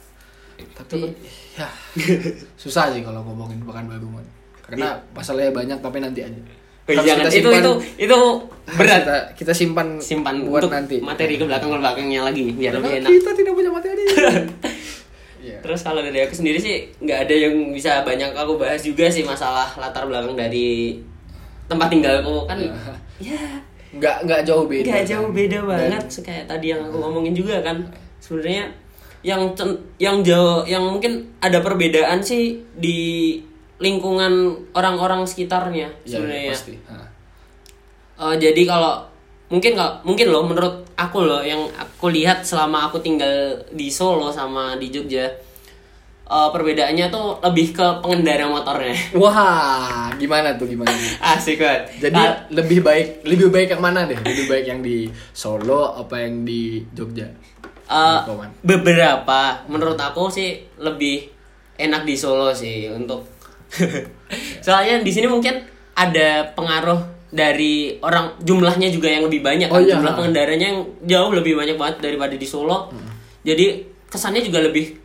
Tapi 0.74 0.98
ya 1.54 1.68
susah 2.62 2.90
sih 2.90 3.02
kalau 3.02 3.20
ngomongin 3.22 3.60
Pekanbaru 3.60 4.08
man. 4.08 4.24
Karena 4.60 4.96
masalahnya 5.12 5.52
banyak 5.52 5.78
tapi 5.78 5.98
nanti 5.98 6.20
aja. 6.22 6.40
Oh, 6.88 6.90
Harus 6.90 7.04
jangan 7.04 7.20
kita 7.22 7.30
itu 7.30 7.36
simpan- 7.44 7.60
itu 7.60 7.72
itu 8.00 8.16
harus 8.16 8.76
berat 8.76 9.00
Kita, 9.02 9.16
kita 9.36 9.52
simpan 9.52 9.88
simpan 9.98 10.36
buat 10.42 10.60
untuk 10.62 10.72
nanti. 10.72 10.96
materi 10.98 11.36
ke 11.36 11.44
belakang 11.44 11.68
ke 11.68 11.78
belakangnya 11.78 12.20
lagi 12.22 12.44
biar 12.50 12.72
Karena 12.72 12.80
lebih 12.82 12.98
enak 12.98 13.10
kita 13.12 13.30
tidak 13.34 13.52
punya 13.52 13.70
materi. 13.70 14.04
Iya. 15.38 15.62
Terus 15.62 15.80
kalau 15.80 16.02
dari 16.02 16.18
aku 16.18 16.34
sendiri 16.34 16.58
sih 16.58 16.76
nggak 16.98 17.24
ada 17.24 17.34
yang 17.38 17.70
bisa 17.70 18.02
banyak 18.02 18.34
aku 18.34 18.58
bahas 18.58 18.82
juga 18.82 19.06
sih 19.06 19.22
masalah 19.22 19.70
latar 19.76 20.02
belakang 20.04 20.34
dari 20.34 20.98
tempat 21.68 21.88
tinggalku 21.88 22.44
kan 22.44 22.58
ya 23.20 23.38
Nggak 23.88 24.16
nggak 24.22 24.40
jauh 24.44 24.64
beda. 24.64 24.84
nggak 24.84 25.00
kan. 25.00 25.08
jauh 25.08 25.28
beda 25.30 25.58
Dan- 25.58 25.66
banget 25.66 26.04
kayak 26.20 26.44
tadi 26.44 26.66
yang 26.68 26.80
aku 26.82 26.96
ngomongin 26.98 27.32
juga 27.32 27.56
kan 27.60 27.76
sebenarnya 28.18 28.68
yang 29.20 29.42
cen- 29.52 29.80
yang 29.96 30.20
jauh 30.20 30.62
yang 30.64 30.84
mungkin 30.84 31.12
ada 31.38 31.58
perbedaan 31.58 32.20
sih 32.20 32.60
di 32.74 33.40
lingkungan 33.78 34.32
orang-orang 34.72 35.22
sekitarnya 35.22 35.88
Iya, 36.02 36.10
sebenarnya 36.10 36.52
pasti. 36.52 36.74
Ha. 36.84 36.94
Eh, 38.20 38.36
jadi 38.36 38.62
kalau 38.64 39.06
mungkin 39.48 39.72
nggak 39.72 39.92
mungkin 40.02 40.26
loh 40.28 40.44
menurut 40.44 40.84
aku 40.94 41.22
loh 41.22 41.40
yang 41.40 41.64
aku 41.72 42.10
lihat 42.10 42.42
selama 42.42 42.86
aku 42.86 42.98
tinggal 42.98 43.30
di 43.70 43.88
Solo 43.88 44.28
sama 44.28 44.76
di 44.76 44.90
Jogja 44.90 45.24
eh, 46.28 46.48
perbedaannya 46.50 47.06
tuh 47.08 47.40
lebih 47.40 47.72
ke 47.72 47.86
pengendara 47.98 48.44
motornya 48.46 48.92
Wah, 49.14 50.12
gimana 50.14 50.54
tuh 50.54 50.66
gimana? 50.66 50.92
asik 51.32 51.58
banget 51.58 51.82
Jadi 52.02 52.20
Kal- 52.20 52.44
lebih 52.50 52.80
baik 52.80 53.06
lebih 53.24 53.48
baik 53.48 53.68
yang 53.70 53.80
mana 53.80 54.04
deh? 54.04 54.16
Lebih 54.16 54.46
baik 54.46 54.64
yang 54.66 54.80
di 54.80 55.04
Solo 55.30 55.96
apa 55.96 56.20
yang 56.20 56.42
di 56.42 56.84
Jogja? 56.90 57.28
Man? 58.30 58.52
beberapa 58.60 59.40
menurut 59.64 59.96
aku 59.96 60.28
sih 60.28 60.52
lebih 60.76 61.24
enak 61.74 62.04
di 62.04 62.14
Solo 62.14 62.52
sih 62.52 62.84
untuk 62.86 63.24
soalnya 64.60 65.00
di 65.00 65.08
sini 65.08 65.24
mungkin 65.24 65.64
ada 65.94 66.52
pengaruh 66.52 67.00
dari 67.28 67.96
orang 67.98 68.36
jumlahnya 68.38 68.88
juga 68.88 69.08
yang 69.08 69.20
lebih 69.22 69.40
banyak 69.40 69.68
Oh, 69.68 69.76
kan 69.76 69.82
iya. 69.82 69.92
jumlah 69.94 70.12
pengendaranya 70.14 70.66
yang 70.66 70.80
jauh 71.02 71.28
lebih 71.30 71.52
banyak 71.54 71.76
banget 71.76 71.96
daripada 72.02 72.34
di 72.34 72.44
Solo 72.44 72.88
Hmm. 72.88 73.08
jadi 73.42 73.80
kesannya 74.06 74.40
juga 74.42 74.60
lebih 74.62 74.96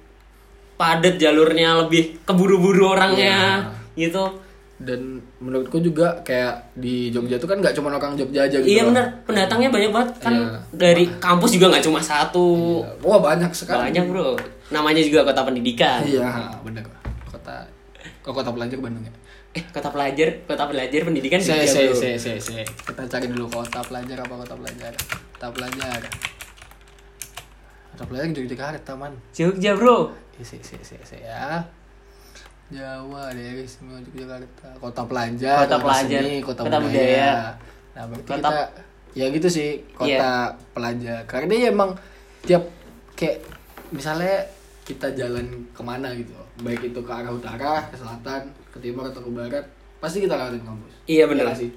padat 0.73 1.15
jalurnya 1.15 1.85
lebih 1.85 2.21
keburu-buru 2.23 2.91
orangnya 2.91 3.69
gitu. 3.93 4.41
Dan 4.83 5.21
menurutku 5.39 5.79
juga 5.79 6.19
kayak 6.21 6.75
di 6.75 7.07
Jogja 7.07 7.39
tuh 7.39 7.47
kan 7.47 7.55
nggak 7.57 7.71
cuma 7.71 7.87
orang 7.89 8.19
Jogja 8.19 8.43
aja 8.43 8.57
gitu 8.59 8.67
iya 8.67 8.83
loh. 8.83 8.91
bener. 8.91 9.05
Pendatangnya 9.23 9.69
banyak 9.71 9.91
banget. 9.91 10.09
Kan 10.19 10.33
Iya. 10.33 10.49
dari 10.73 11.05
kampus 11.17 11.55
juga 11.55 11.71
nggak 11.71 11.85
cuma 11.85 11.99
satu. 11.99 12.81
Iya. 12.83 12.99
wah 12.99 13.19
banyak 13.21 13.51
sekali. 13.53 13.93
Banyak 13.93 14.05
bro. 14.07 14.35
Namanya 14.69 14.99
juga 14.99 15.23
kota 15.23 15.45
pendidikan. 15.45 16.03
Iya 16.03 16.51
bener. 16.59 16.83
Kota 17.29 17.63
kok 18.19 18.33
kota 18.33 18.51
pelajar 18.51 18.75
Bandung 18.77 19.03
ya? 19.03 19.13
Eh 19.53 19.63
kota 19.69 19.87
pelajar 19.87 20.27
kota 20.43 20.65
pelajar 20.65 20.99
pendidikan 21.05 21.39
saya 21.39 21.63
saya 21.63 21.93
saya 21.93 22.17
saya 22.17 22.39
saya. 22.41 22.63
Kita 22.65 23.05
cari 23.07 23.29
dulu 23.29 23.45
kota 23.47 23.79
pelajar 23.85 24.17
apa 24.19 24.33
kota 24.35 24.55
pelajar. 24.57 24.91
Kota 25.31 25.47
pelajar. 25.53 25.99
Kota 27.93 28.03
pelajar 28.03 28.33
Yogyakarta 28.33 28.91
man. 28.97 29.13
Jogja 29.31 29.77
bro 29.77 30.11
Saya 30.35 30.61
saya 30.61 30.81
saya 30.81 31.03
saya 31.03 31.21
ya 31.23 31.45
Jawa 32.73 33.29
daerah 33.29 33.61
istimewa 33.61 34.01
Yogyakarta 34.01 34.67
kota 34.79 35.01
pelajar 35.03 35.57
Kota 35.61 35.77
pelajar, 35.77 36.19
seni, 36.19 36.41
kota, 36.41 36.61
kota 36.63 36.77
budaya. 36.79 36.89
budaya. 36.89 37.33
nah 37.93 38.03
berarti 38.07 38.25
Kota- 38.27 38.49
kita 38.49 38.61
ya 39.13 39.25
gitu 39.29 39.47
sih 39.47 39.69
kota 39.91 40.09
Iya. 40.09 40.29
pelajar 40.73 41.17
karena 41.23 41.53
ya 41.53 41.67
emang 41.69 41.91
tiap 42.41 42.63
kayak 43.13 43.45
misalnya 43.89 44.41
kita 44.81 45.13
jalan 45.13 45.45
ke 45.69 45.81
mana 45.81 46.09
gitu 46.11 46.33
baik 46.59 46.81
itu 46.83 46.97
ke 46.97 47.11
arah 47.11 47.29
utara 47.29 47.85
ke 47.87 47.95
selatan 47.95 48.41
ke 48.67 48.77
timur 48.79 49.05
atau 49.05 49.21
ke 49.21 49.29
barat 49.29 49.65
pasti 49.99 50.19
kita 50.19 50.33
lewatin 50.33 50.59
kampus 50.59 50.93
Iya, 51.05 51.29
bener. 51.29 51.45
nggak 51.45 51.59
sih 51.59 51.69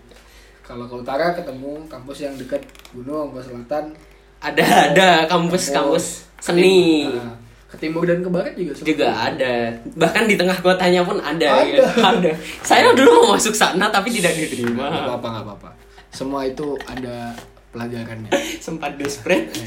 kalau 0.63 0.89
ke 0.89 0.97
utara 0.97 1.31
ketemu 1.31 1.85
kampus 1.87 2.19
yang 2.19 2.35
dekat 2.35 2.65
gunung 2.91 3.31
ke 3.31 3.41
selatan 3.41 3.93
ada 4.39 4.65
ada 4.89 5.09
kampus 5.27 5.69
kampus 5.71 6.05
seni 6.41 7.05
Nah, 7.13 7.37
ke 7.67 7.77
timur 7.77 8.07
dan 8.07 8.23
ke 8.23 8.31
barat 8.31 8.55
juga 8.55 8.73
juga 8.79 9.07
itu. 9.11 9.35
ada. 9.35 9.53
Bahkan 9.99 10.23
di 10.31 10.39
tengah 10.39 10.55
kotanya 10.63 11.03
pun 11.03 11.19
ada 11.19 11.47
Ada. 11.51 11.67
gitu. 11.67 11.83
ada. 12.15 12.31
Saya 12.63 12.95
dulu 12.95 13.11
mau 13.27 13.35
masuk 13.35 13.53
sana 13.53 13.91
tapi 13.91 14.15
tidak 14.15 14.33
Nggak 14.33 14.47
diterima 14.47 14.87
apa-apa 14.87 15.27
nggak 15.35 15.45
apa-apa. 15.51 15.71
Semua 16.15 16.47
itu 16.47 16.79
ada 16.87 17.35
pelajarannya. 17.75 18.31
Sempat 18.67 18.95
desperate. 18.97 19.51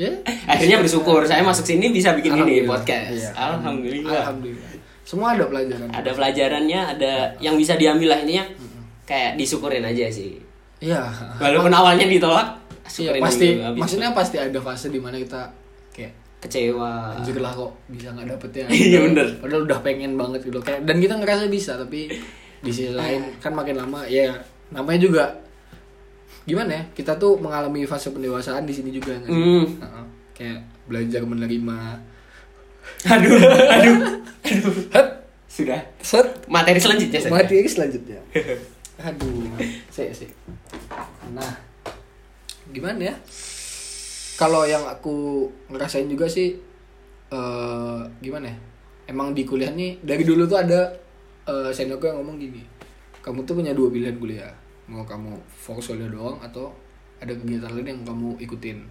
Ya. 0.00 0.08
Akhirnya 0.48 0.80
bersyukur 0.82 1.22
saya 1.28 1.44
masuk 1.44 1.62
sini 1.62 1.92
bisa 1.92 2.16
bikin 2.16 2.34
ini 2.34 2.66
podcast. 2.66 3.12
Iya. 3.12 3.30
alhamdulillah. 3.36 4.24
Alhamdulillah. 4.24 4.70
Semua 5.06 5.36
ada 5.36 5.44
pelajaran. 5.46 5.86
Ada 5.94 6.10
pelajarannya 6.10 6.80
ada 6.96 7.12
yang 7.38 7.54
bisa 7.54 7.76
diambil 7.78 8.16
lah 8.16 8.18
intinya 8.24 8.42
kayak 9.06 9.38
disyukurin 9.38 9.84
aja 9.84 10.10
sih. 10.10 10.40
Iya. 10.82 11.06
Walaupun 11.38 11.70
awalnya 11.70 12.08
ditolak 12.08 12.58
Iya, 12.98 13.14
pasti. 13.22 13.54
maksudnya 13.78 14.10
pasti 14.10 14.36
ada 14.42 14.58
fase 14.58 14.90
di 14.90 14.98
mana 14.98 15.14
kita 15.16 15.48
kecewa. 16.42 17.14
Anjir 17.22 17.38
lah 17.38 17.54
kok 17.54 17.70
bisa 17.86 18.10
nggak 18.10 18.28
dapet 18.34 18.50
ya? 18.52 18.66
Iya, 18.90 18.98
bener. 19.06 19.26
padahal 19.38 19.62
udah 19.64 19.78
pengen 19.80 20.18
banget 20.18 20.42
gitu 20.42 20.58
kayak 20.58 20.82
dan 20.82 20.98
kita 20.98 21.14
ngerasa 21.16 21.46
bisa 21.46 21.78
tapi 21.78 22.10
di 22.62 22.70
sisi 22.70 22.90
lain 22.90 23.38
kan 23.38 23.54
makin 23.54 23.78
lama 23.78 24.06
ya 24.06 24.34
namanya 24.70 25.00
juga 25.02 25.24
gimana 26.42 26.74
ya 26.74 26.82
kita 26.94 27.14
tuh 27.18 27.38
mengalami 27.38 27.86
fase 27.86 28.10
pendewasaan 28.10 28.66
di 28.66 28.74
sini 28.74 28.90
juga? 28.90 29.14
Hmm. 29.24 29.64
Heeh. 29.78 30.04
kayak 30.32 30.60
belajar 30.90 31.22
menerima. 31.22 31.78
Aduh 33.06 33.38
aduh 33.78 33.96
aduh. 34.42 34.74
Hap, 34.90 35.06
sudah. 35.46 35.78
Set. 36.02 36.26
Materi 36.50 36.82
selanjutnya 36.82 37.20
saya. 37.22 37.30
materi 37.30 37.68
selanjutnya. 37.70 38.18
Aduh 39.06 39.50
sih 39.90 40.08
sih 40.14 40.30
nah 41.32 41.52
gimana 42.70 43.12
ya 43.12 43.14
kalau 44.42 44.62
yang 44.64 44.82
aku 44.84 45.14
ngerasain 45.68 46.06
juga 46.06 46.26
sih 46.26 46.58
eh 47.28 47.98
gimana 48.18 48.46
ya? 48.46 48.56
Emang 49.04 49.30
di 49.30 49.42
kuliah 49.42 49.70
nih 49.70 49.98
dari 50.00 50.22
dulu 50.22 50.44
tuh 50.44 50.58
ada 50.58 50.90
eh 51.44 51.68
seniorku 51.68 52.04
yang 52.04 52.18
ngomong 52.18 52.38
gini 52.38 52.62
kamu 53.18 53.42
tuh 53.42 53.54
punya 53.54 53.70
dua 53.70 53.88
pilihan 53.88 54.14
kuliah 54.16 54.50
mau 54.84 55.02
kamu 55.02 55.30
fokus 55.48 55.90
kuliah 55.90 56.08
doang 56.08 56.38
atau 56.40 56.70
ada 57.16 57.30
kegiatan 57.30 57.70
lain 57.70 57.86
yang 57.88 58.00
kamu 58.02 58.34
ikutin. 58.36 58.82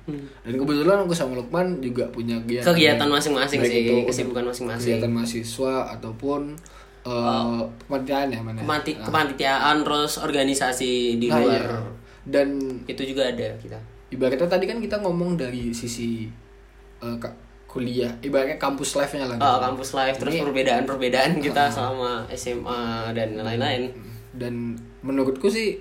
Dan 0.41 0.55
kebetulan 0.55 1.03
aku 1.03 1.11
sama 1.11 1.35
Lukman 1.35 1.67
juga 1.79 2.07
punya 2.07 2.39
kegiatan 2.39 2.63
Hmm. 2.63 2.71
Kegiatan 2.73 3.07
masing-masing 3.09 3.59
sih, 3.61 3.79
itu 3.83 3.95
kesibukan 4.07 4.43
masing-masing. 4.45 4.95
kegiatan 4.95 5.11
mahasiswa 5.11 5.73
ataupun 5.91 6.55
eh 7.01 7.59
kepanitiaan 7.81 8.27
ya 8.29 8.39
mana 8.39 8.57
Kepanti- 8.57 8.95
Nah, 8.95 9.03
kepanitiaan 9.03 9.75
terus 9.81 10.15
organisasi 10.17 10.91
di 11.17 11.27
nah, 11.27 11.37
luar. 11.37 11.59
iya. 11.59 11.79
dan 12.23 12.47
itu 12.85 13.01
juga 13.03 13.25
ada 13.25 13.51
kita 13.57 13.75
ibaratnya 14.11 14.45
tadi 14.45 14.65
kan 14.65 14.77
kita 14.77 14.99
ngomong 14.99 15.35
dari 15.35 15.71
sisi 15.71 16.27
eh, 16.99 17.17
ka- 17.17 17.33
kuliah 17.65 18.11
ibaratnya 18.19 18.55
kampus 18.57 18.93
life-nya 18.93 19.25
lah 19.25 19.35
Oh, 19.35 19.47
gitu. 19.49 19.59
kampus 19.63 19.89
live 19.93 20.15
terus 20.17 20.33
Ini- 20.33 20.43
perbedaan-perbedaan 20.43 21.31
kita 21.39 21.63
Ah. 21.63 21.71
sama 21.71 22.11
SMA 22.29 22.81
dan 23.11 23.35
lain-lain. 23.35 23.91
dan 24.31 24.71
menurutku 25.01 25.47
sih 25.47 25.75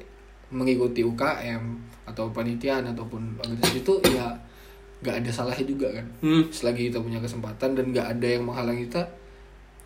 mengikuti 0.48 1.02
UKM 1.02 1.62
atau 2.04 2.30
panitiaan 2.30 2.82
ataupun 2.84 3.38
organisasi 3.38 3.78
itu 3.80 3.94
ya 4.08 4.26
nggak 5.00 5.22
ada 5.22 5.30
salahnya 5.30 5.62
juga 5.64 5.86
kan 5.88 6.06
Hmm. 6.18 6.42
selagi 6.48 6.90
kita 6.90 6.98
punya 6.98 7.18
kesempatan 7.18 7.72
dan 7.72 7.84
nggak 7.88 8.06
ada 8.08 8.26
yang 8.28 8.42
menghalangi 8.42 8.86
kita 8.86 9.02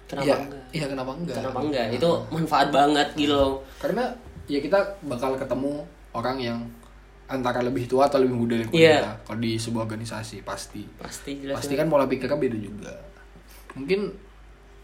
Kenapa 0.05 0.25
ya, 0.27 0.37
enggak? 0.39 0.65
Iya 0.71 0.87
kenapa 0.87 1.11
enggak? 1.15 1.37
Kenapa 1.37 1.59
enggak? 1.61 1.87
Itu 1.93 2.11
manfaat 2.31 2.69
banget 2.71 3.09
gitu. 3.17 3.43
Karena 3.77 4.05
ya 4.45 4.59
kita 4.59 4.77
bakal 5.03 5.33
ketemu 5.35 5.81
orang 6.13 6.37
yang 6.39 6.59
antara 7.27 7.61
lebih 7.61 7.85
tua 7.85 8.05
atau 8.05 8.19
lebih 8.19 8.37
muda 8.37 8.55
dari 8.57 8.69
Iya. 8.71 8.97
kita. 8.99 9.13
Kalau 9.25 9.39
di 9.39 9.53
sebuah 9.55 9.83
organisasi 9.85 10.37
pasti. 10.43 10.83
Pasti 10.95 11.31
jelas. 11.39 11.57
Pasti 11.59 11.73
kan 11.73 11.87
pola 11.87 12.05
pikirnya 12.05 12.37
beda 12.37 12.59
juga. 12.59 12.93
Mungkin 13.73 14.01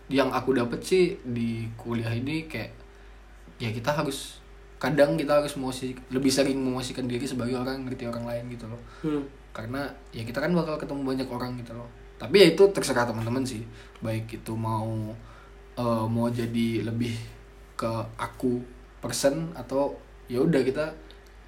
yang 0.09 0.29
aku 0.29 0.51
dapet 0.53 0.81
sih 0.81 1.03
di 1.23 1.71
kuliah 1.75 2.11
ini 2.11 2.45
kayak 2.45 2.75
ya 3.57 3.71
kita 3.71 3.93
harus 3.93 4.43
kadang 4.77 5.15
kita 5.15 5.39
harus 5.39 5.55
emosi 5.55 5.93
lebih 6.09 6.33
sering 6.33 6.57
memosisikan 6.57 7.05
diri 7.05 7.23
sebagai 7.23 7.55
orang 7.55 7.79
yang 7.79 7.85
ngerti 7.87 8.05
orang 8.09 8.25
lain 8.25 8.45
gitu 8.49 8.65
loh 8.67 8.81
Hmm. 9.05 9.23
karena 9.53 9.85
ya 10.11 10.25
kita 10.25 10.41
kan 10.41 10.51
bakal 10.51 10.75
ketemu 10.75 11.05
banyak 11.05 11.29
orang 11.29 11.55
gitu 11.55 11.77
loh 11.77 11.87
tapi 12.17 12.41
ya 12.41 12.47
itu 12.49 12.65
terserah 12.71 13.05
teman-teman 13.05 13.45
sih 13.45 13.61
baik 14.01 14.27
itu 14.35 14.53
mau 14.53 15.13
eh, 15.77 16.07
mau 16.09 16.27
jadi 16.27 16.83
lebih 16.83 17.13
ke 17.77 17.93
aku 18.17 18.65
person 18.99 19.53
atau 19.55 19.95
ya 20.27 20.41
udah 20.41 20.61
kita 20.61 20.91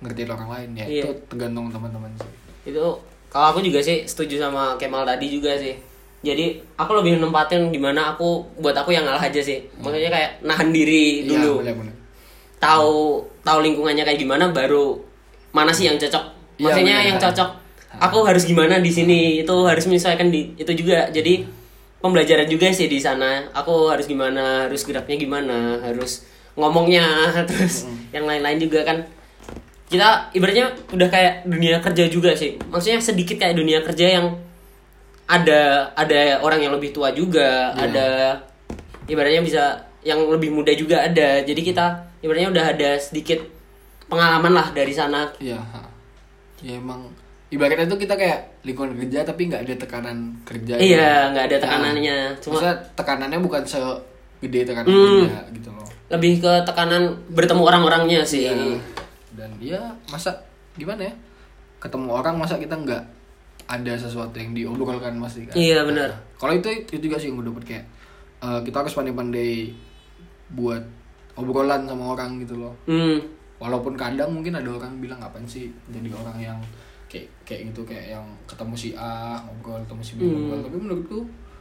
ngertiin 0.02 0.28
orang 0.28 0.48
lain 0.50 0.70
ya 0.74 0.84
Iya. 0.84 1.02
itu 1.04 1.10
tergantung 1.26 1.66
teman-teman 1.68 2.10
sih 2.16 2.30
Itu 2.68 2.98
kalau 3.26 3.46
aku 3.48 3.58
juga 3.60 3.78
sih 3.78 4.04
setuju 4.04 4.36
sama 4.38 4.76
Kemal 4.76 5.02
tadi 5.02 5.26
juga 5.26 5.54
sih. 5.54 5.72
Jadi 6.20 6.54
aku 6.76 6.94
lebih 6.94 7.18
nempatin 7.18 7.68
di 7.68 7.78
mana 7.78 8.12
aku 8.12 8.28
buat 8.56 8.70
aku 8.72 8.90
yang 8.90 9.02
ngalah 9.02 9.18
aja 9.20 9.40
sih. 9.40 9.58
Maksudnya 9.74 10.06
kayak 10.06 10.30
nahan 10.40 10.68
diri 10.68 11.24
Iya, 11.24 11.42
dulu. 11.42 11.52
benar-benar. 11.60 11.94
tahu 12.58 13.18
tahu 13.40 13.58
lingkungannya 13.60 14.04
kayak 14.04 14.20
gimana 14.20 14.46
baru 14.48 14.94
mana 15.50 15.70
sih 15.70 15.84
yang 15.84 15.96
cocok 15.96 16.22
Iya, 16.54 16.62
maksudnya 16.62 16.94
benar. 16.96 17.08
yang 17.08 17.18
cocok 17.18 17.50
aku 17.98 18.18
harus 18.22 18.44
gimana 18.44 18.78
di 18.78 18.86
sini 18.88 19.18
itu 19.38 19.56
harus 19.62 19.82
menyesuaikan 19.84 20.28
di 20.28 20.54
itu 20.54 20.70
juga 20.72 21.10
jadi 21.10 21.42
pembelajaran 21.98 22.46
juga 22.46 22.70
sih 22.70 22.86
di 22.86 22.96
sana 22.96 23.50
aku 23.50 23.90
harus 23.90 24.06
gimana 24.06 24.64
harus 24.64 24.82
geraknya 24.82 25.16
gimana 25.16 25.58
harus 25.80 26.22
ngomongnya 26.54 27.02
terus 27.50 27.82
yang 28.10 28.24
lain-lain 28.24 28.58
juga 28.60 28.82
kan 28.84 29.02
kita 29.92 30.08
ibaratnya 30.32 30.72
udah 30.88 31.08
kayak 31.08 31.34
dunia 31.44 31.76
kerja 31.78 32.08
juga 32.08 32.32
sih. 32.32 32.56
Maksudnya 32.64 32.98
sedikit 32.98 33.36
kayak 33.36 33.52
dunia 33.54 33.84
kerja 33.84 34.16
yang 34.16 34.26
ada 35.28 35.92
ada 35.92 36.40
orang 36.40 36.60
yang 36.60 36.72
lebih 36.72 36.90
tua 36.90 37.12
juga 37.12 37.72
Iya. 37.72 37.84
ada 37.84 38.06
ibaratnya 39.04 39.40
bisa 39.40 39.62
yang 40.02 40.24
lebih 40.26 40.48
muda 40.48 40.72
juga 40.72 41.04
ada. 41.04 41.40
Jadi 41.40 41.60
kita 41.62 41.84
ibaratnya 42.20 42.48
udah 42.48 42.64
ada 42.66 42.90
sedikit 42.96 43.38
pengalaman 44.06 44.52
lah 44.52 44.66
dari 44.72 44.92
sana. 44.92 45.28
Iya 45.36 45.60
ya 46.62 46.78
emang 46.78 47.10
ibaratnya 47.50 47.84
itu 47.84 47.98
kita 47.98 48.14
kayak 48.14 48.62
lingkungan 48.62 48.94
kerja 48.96 49.26
tapi 49.26 49.50
nggak 49.50 49.66
ada 49.66 49.74
tekanan 49.76 50.18
kerja 50.46 50.78
iya 50.78 51.26
nggak 51.28 51.44
ada 51.50 51.56
Nah, 51.56 51.62
tekanannya. 51.62 52.18
Cuma 52.38 52.50
maksudnya 52.54 52.76
tekanannya 52.94 53.38
bukan 53.40 53.62
segede 53.66 54.60
tekanan 54.62 54.86
Hmm. 54.86 55.26
kerja 55.26 55.40
gitu 55.52 55.68
loh. 55.68 55.86
Lebih 56.08 56.32
ke 56.38 56.52
tekanan 56.62 57.02
bertemu 57.28 57.62
orang-orangnya 57.62 58.22
sih. 58.22 58.46
Iya. 58.46 58.78
Dan 59.42 59.50
ya 59.58 59.82
masa 60.06 60.30
gimana 60.78 61.02
ya? 61.02 61.14
Ketemu 61.82 62.08
orang 62.14 62.38
masa 62.38 62.62
kita 62.62 62.78
nggak 62.78 63.02
ada 63.66 63.92
sesuatu 63.98 64.38
yang 64.38 64.54
diobrolkan 64.54 65.18
pasti 65.18 65.42
kan? 65.50 65.54
Iya, 65.58 65.82
benar. 65.82 66.10
Kalau 66.38 66.54
itu 66.54 66.70
itu 66.70 67.10
juga 67.10 67.18
sih 67.18 67.30
yang 67.30 67.42
gue 67.42 67.50
dapet 67.50 67.64
kayak 67.66 67.84
eh, 68.42 68.60
kita 68.62 68.86
harus 68.86 68.94
pandai-pandai 68.94 69.74
buat 70.54 70.82
obrolan 71.34 71.88
sama 71.88 72.14
orang 72.14 72.38
gitu 72.44 72.60
loh. 72.60 72.74
hmm 72.86 73.42
Walaupun 73.62 73.94
kadang 73.94 74.34
mungkin 74.34 74.58
ada 74.58 74.66
orang 74.66 74.98
bilang 74.98 75.22
ngapain 75.22 75.46
sih 75.46 75.70
jadi 75.86 76.10
orang 76.10 76.34
yang 76.34 76.58
kayak 77.06 77.30
kayak 77.46 77.70
gitu 77.70 77.86
kayak 77.86 78.18
yang 78.18 78.26
ketemu 78.42 78.74
si 78.74 78.90
A 78.98 79.38
ngobrol 79.38 79.78
ketemu 79.86 80.02
si 80.02 80.12
B 80.18 80.26
ngobrol 80.26 80.60
tapi 80.66 80.76
menurutku 80.82 81.18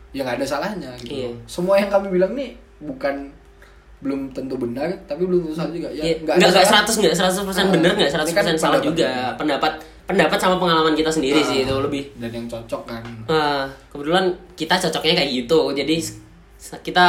ya 0.09 0.25
nggak 0.25 0.41
ada 0.41 0.47
salahnya 0.49 0.89
gitu. 0.97 1.13
Hmm. 1.13 1.21
Iya. 1.21 1.29
loh. 1.29 1.37
Semua 1.45 1.75
yang 1.77 1.93
kami 1.93 2.07
bilang 2.09 2.33
nih 2.33 2.57
bukan 2.81 3.29
belum 4.01 4.33
tentu 4.33 4.57
benar 4.57 4.89
tapi 5.05 5.23
belum 5.23 5.45
tentu 5.45 5.55
salah 5.55 5.71
juga. 5.71 5.87
Ya 5.89 6.01
Iya, 6.03 6.13
nggak 6.19 6.35
nggak 6.35 6.51
salah. 6.51 6.67
seratus 6.67 6.95
nggak 6.97 7.15
seratus 7.15 7.37
persen 7.43 7.63
Ah, 7.63 7.71
bener 7.71 7.91
nggak 7.93 8.11
seratus 8.11 8.31
kan 8.31 8.41
persen 8.41 8.57
salah 8.57 8.71
pendapat 8.75 8.89
juga. 8.89 9.05
kita. 9.05 9.37
pendapat 9.37 9.71
pendapat 10.03 10.37
sama 10.37 10.55
pengalaman 10.57 10.93
kita 10.93 11.07
sendiri 11.09 11.39
Ah, 11.39 11.45
sih 11.45 11.57
itu 11.61 11.75
lebih. 11.77 12.03
dan 12.17 12.31
yang 12.31 12.45
cocok 12.45 12.81
kan. 12.83 13.03
Ah, 13.25 13.63
kebetulan 13.87 14.25
kita 14.53 14.75
cocoknya 14.79 15.13
kayak 15.15 15.31
gitu. 15.35 15.59
Jadi 15.71 15.95
kita 16.79 17.07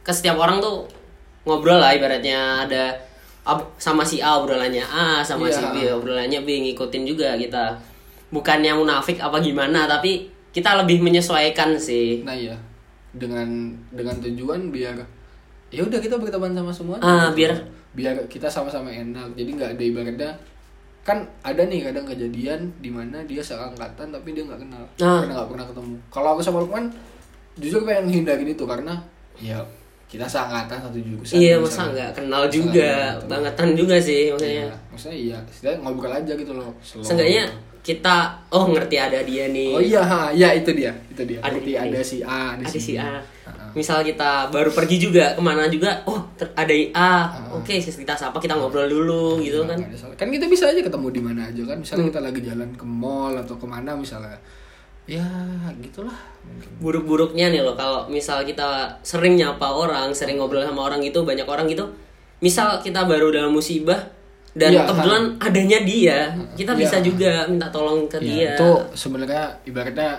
ke 0.00 0.10
setiap 0.10 0.36
orang 0.36 0.58
tuh 0.58 0.86
ngobrol 1.42 1.76
lah 1.76 1.90
ibaratnya 1.90 2.64
ada 2.64 2.84
sama 3.76 4.02
si 4.02 4.20
A 4.20 4.36
obrolannya 4.36 4.82
A 4.82 5.20
sama 5.20 5.48
si 5.48 5.58
Iya. 5.58 5.72
B 5.72 5.76
obrolannya 5.92 6.40
B 6.40 6.48
ngikutin 6.62 7.02
juga 7.02 7.34
kita. 7.34 7.74
Bukannya 8.28 8.72
munafik 8.74 9.18
apa 9.18 9.40
gimana 9.40 9.84
tapi 9.84 10.22
kita 10.50 10.76
lebih 10.76 11.00
menyesuaikan 11.00 11.74
sih. 11.74 12.20
Nah 12.22 12.32
iya. 12.32 12.52
Dengan 13.10 13.48
dengan 13.88 14.20
tujuan 14.20 14.68
biar 14.68 15.00
ya 15.68 15.82
udah 15.82 15.98
kita 15.98 16.16
berteman 16.16 16.52
sama 16.52 16.72
semua 16.72 16.96
Ah, 16.98 17.28
biar- 17.30 17.64
biar 17.90 18.14
kita 18.26 18.46
sama-sama 18.46 18.88
enak. 18.88 19.32
Jadi 19.32 19.50
nggak 19.50 19.70
ada 19.74 19.82
ibaratnya 19.82 20.30
kan 21.02 21.24
ada 21.40 21.62
nih 21.62 21.80
kadang 21.82 22.04
kejadian 22.04 22.68
di 22.78 22.88
mana 22.88 23.24
dia 23.24 23.40
seangkatan 23.40 24.08
tapi 24.08 24.28
dia 24.30 24.44
nggak 24.44 24.60
kenal. 24.60 24.84
Ah. 24.98 25.20
karena 25.20 25.32
nggak 25.34 25.48
pernah 25.48 25.66
ketemu. 25.66 25.94
Kalau 26.08 26.28
aku 26.30 26.42
sama 26.42 26.58
Lukman 26.60 26.84
jujur 27.56 27.82
pengen 27.82 28.06
hindarin 28.08 28.46
itu 28.46 28.62
karena 28.62 28.94
ya 29.36 29.58
kita 30.08 30.24
seangkatan 30.24 30.88
satu 30.88 30.98
jurusan 31.04 31.36
iya 31.36 31.60
masa 31.60 31.92
nggak 31.92 32.10
kenal 32.16 32.48
juga 32.48 33.12
gitu. 33.12 33.28
bangetan 33.28 33.68
juga 33.76 33.96
sih 34.00 34.32
maksudnya. 34.32 34.64
Iya, 34.64 34.74
maksudnya 34.88 35.18
iya 35.20 35.38
setidaknya 35.52 35.78
ngobrol 35.84 36.12
aja 36.16 36.32
gitu 36.32 36.52
loh 36.56 36.72
slow. 36.80 37.04
Seenggaknya 37.04 37.44
kita 37.84 38.16
oh 38.48 38.64
ngerti 38.72 38.96
ada 38.96 39.20
dia 39.20 39.48
nih. 39.52 39.72
Oh 39.72 39.80
iya 39.84 40.00
ha, 40.00 40.32
ya 40.32 40.56
itu 40.56 40.72
dia 40.72 40.92
itu 41.12 41.22
dia. 41.28 41.38
Ada 41.44 41.60
Ngerti 41.60 41.72
ada 41.76 42.00
si 42.00 42.16
A 42.24 42.56
ada, 42.56 42.64
ada 42.64 42.80
si. 42.80 42.92
A. 42.96 43.20
Misal 43.76 44.00
kita 44.00 44.48
baru 44.48 44.72
pergi 44.72 44.96
juga 44.96 45.36
ke 45.36 45.42
mana 45.44 45.68
juga 45.68 46.00
oh 46.08 46.24
ter- 46.40 46.56
ada 46.56 46.72
A. 46.72 46.96
Ah. 46.96 47.22
oke 47.52 47.68
kita 47.76 48.16
sapa 48.16 48.40
kita 48.40 48.56
ngobrol 48.56 48.88
dulu 48.88 49.44
gitu 49.44 49.60
Nggak 49.60 49.76
kan. 49.76 50.08
ada 50.08 50.16
kan 50.16 50.28
kita 50.32 50.48
bisa 50.48 50.72
aja 50.72 50.80
ketemu 50.80 51.06
di 51.12 51.20
mana 51.20 51.52
aja 51.52 51.62
kan 51.68 51.76
misalnya 51.84 52.04
kita 52.08 52.20
lagi 52.24 52.40
jalan 52.48 52.68
ke 52.72 52.84
mall 52.88 53.36
atau 53.36 53.60
ke 53.60 53.66
mana 53.68 53.92
misalnya 53.92 54.40
ya 55.08 55.24
gitulah 55.78 56.12
buruk-buruknya 56.78 57.48
nih 57.48 57.60
loh 57.60 57.72
kalau 57.72 58.04
misal 58.06 58.44
kita 58.44 58.68
sering 59.00 59.34
nyapa 59.34 59.64
orang 59.64 60.12
sering 60.12 60.36
ngobrol 60.36 60.60
sama 60.60 60.84
orang 60.84 61.00
gitu 61.00 61.24
banyak 61.24 61.42
orang 61.42 61.64
gitu 61.64 61.88
misal 62.38 62.76
kita 62.78 63.02
baru 63.02 63.32
dalam 63.32 63.50
musibah 63.50 63.96
dan 64.52 64.68
Iya, 64.70 64.84
kebetulan 64.84 65.22
adanya 65.38 65.78
dia 65.80 66.18
kita 66.52 66.72
Iya. 66.72 66.78
bisa 66.78 66.96
juga 67.00 67.32
minta 67.46 67.68
tolong 67.68 68.04
ke 68.04 68.18
dia. 68.18 68.34
ya, 68.44 68.50
itu 68.54 68.68
sebenarnya 68.92 69.44
ibaratnya 69.62 70.10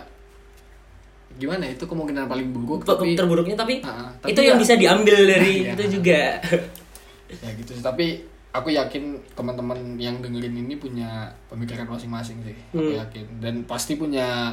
gimana 1.36 1.64
ya, 1.64 1.72
itu 1.72 1.86
kemungkinan 1.86 2.26
paling 2.26 2.50
buruk 2.50 2.84
tapi 2.84 3.16
terburuknya 3.16 3.56
tapi, 3.56 3.80
Ah, 3.80 4.12
tapi 4.18 4.34
itu 4.34 4.42
yang 4.42 4.58
ya- 4.58 4.62
bisa 4.62 4.74
diambil 4.76 5.18
dari 5.24 5.54
Iya. 5.64 5.72
itu 5.72 5.84
juga. 5.94 6.22
Ya 7.30 7.50
gitu 7.54 7.72
sih 7.72 7.86
tapi 7.86 8.26
aku 8.50 8.74
yakin 8.74 9.04
teman-teman 9.32 9.78
yang 9.96 10.18
dengerin 10.18 10.52
ini 10.60 10.76
punya 10.76 11.30
pemikiran 11.46 11.86
masing-masing 11.86 12.42
sih 12.42 12.58
aku 12.74 12.82
Hmm. 12.82 12.98
yakin. 12.98 13.26
Dan 13.38 13.56
pasti 13.64 13.94
punya 13.96 14.50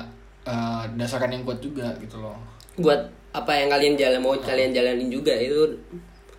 eh, 0.46 0.82
dasarkan 0.94 1.34
yang 1.34 1.42
kuat 1.42 1.58
juga 1.58 1.90
gitu 1.98 2.22
loh 2.22 2.38
buat 2.78 3.02
apa 3.36 3.52
yang 3.52 3.68
kalian 3.68 3.94
jalan 4.00 4.20
mau 4.24 4.32
kalian 4.38 4.72
jalanin 4.72 5.12
juga 5.12 5.34
itu 5.36 5.68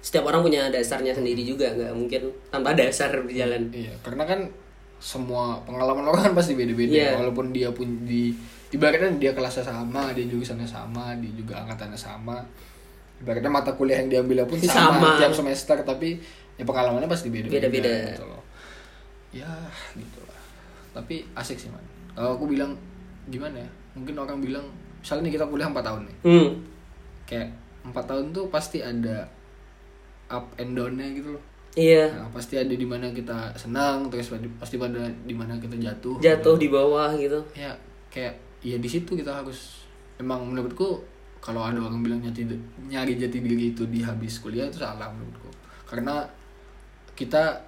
setiap 0.01 0.29
orang 0.31 0.41
punya 0.41 0.71
dasarnya 0.71 1.11
sendiri 1.13 1.43
juga 1.43 1.67
nggak 1.75 1.93
mungkin 1.93 2.21
tanpa 2.49 2.71
dasar 2.73 3.11
berjalan 3.21 3.69
Iya, 3.69 3.91
karena 4.01 4.23
kan 4.23 4.39
semua 4.97 5.61
pengalaman 5.61 6.09
orang 6.09 6.31
kan 6.31 6.33
pasti 6.33 6.57
beda-beda. 6.57 6.89
Iya. 6.89 7.11
Walaupun 7.21 7.53
dia 7.53 7.69
pun 7.69 7.85
di 8.01 8.33
ibaratnya 8.73 9.13
dia 9.21 9.31
kelasnya 9.37 9.61
sama, 9.61 10.09
dia 10.17 10.25
jurusannya 10.25 10.65
sama, 10.65 11.13
dia 11.21 11.29
juga 11.37 11.61
angkatannya 11.61 11.97
sama. 11.99 12.41
Ibaratnya 13.21 13.49
mata 13.49 13.73
kuliah 13.77 14.01
yang 14.01 14.09
diambilnya 14.09 14.45
pun 14.49 14.57
sama, 14.61 14.97
Sama. 14.97 15.09
tiap 15.21 15.33
semester, 15.33 15.77
tapi 15.85 16.17
ya 16.57 16.65
pengalamannya 16.65 17.09
pasti 17.09 17.29
beda-beda. 17.29 17.69
Beda-beda. 17.69 17.93
Gitu 18.13 18.25
loh. 18.25 18.41
Ya, 19.33 19.49
gitu 19.93 20.19
lah. 20.25 20.41
Tapi 20.97 21.29
asik 21.37 21.57
sih 21.61 21.69
man. 21.69 21.81
Kalau 22.17 22.37
aku 22.41 22.49
bilang 22.49 22.73
gimana 23.29 23.61
ya 23.61 23.69
mungkin 23.97 24.15
orang 24.17 24.39
bilang 24.39 24.65
misalnya 25.01 25.29
nih 25.29 25.33
kita 25.39 25.45
kuliah 25.49 25.69
4 25.69 25.81
tahun 25.81 26.01
nih. 26.05 26.17
Hmm. 26.25 26.49
Kayak 27.27 27.49
empat 27.87 28.05
tahun 28.05 28.25
tuh 28.35 28.45
pasti 28.53 28.79
ada 28.83 29.25
up 30.27 30.45
and 30.59 30.75
downnya 30.75 31.07
gitu 31.15 31.35
loh. 31.35 31.43
Iya. 31.77 32.09
Nah, 32.09 32.29
pasti 32.33 32.57
ada 32.57 32.73
di 32.73 32.87
mana 32.89 33.13
kita 33.13 33.53
senang 33.53 34.09
terus 34.09 34.33
pasti- 34.57 34.81
pada 34.81 35.05
di 35.25 35.33
mana 35.37 35.57
kita 35.61 35.77
jatuh. 35.77 36.17
Jatuh 36.17 36.57
di 36.57 36.67
bawah 36.73 37.13
gitu. 37.15 37.37
Ya 37.53 37.73
kayak 38.09 38.33
ya 38.65 38.81
di 38.81 38.89
situ 38.89 39.13
kita 39.13 39.29
harus 39.29 39.85
emang 40.17 40.41
menurutku 40.49 41.05
kalau 41.37 41.61
ada 41.61 41.77
orang 41.77 42.01
bilang 42.01 42.19
nyari, 42.19 42.43
nyari 42.89 43.13
jati 43.15 43.39
diri 43.39 43.77
itu 43.77 43.85
di 43.85 44.01
habis 44.01 44.41
kuliah 44.41 44.65
itu 44.65 44.81
salah 44.81 45.07
menurutku. 45.13 45.53
Karena 45.85 46.25
kita 47.13 47.61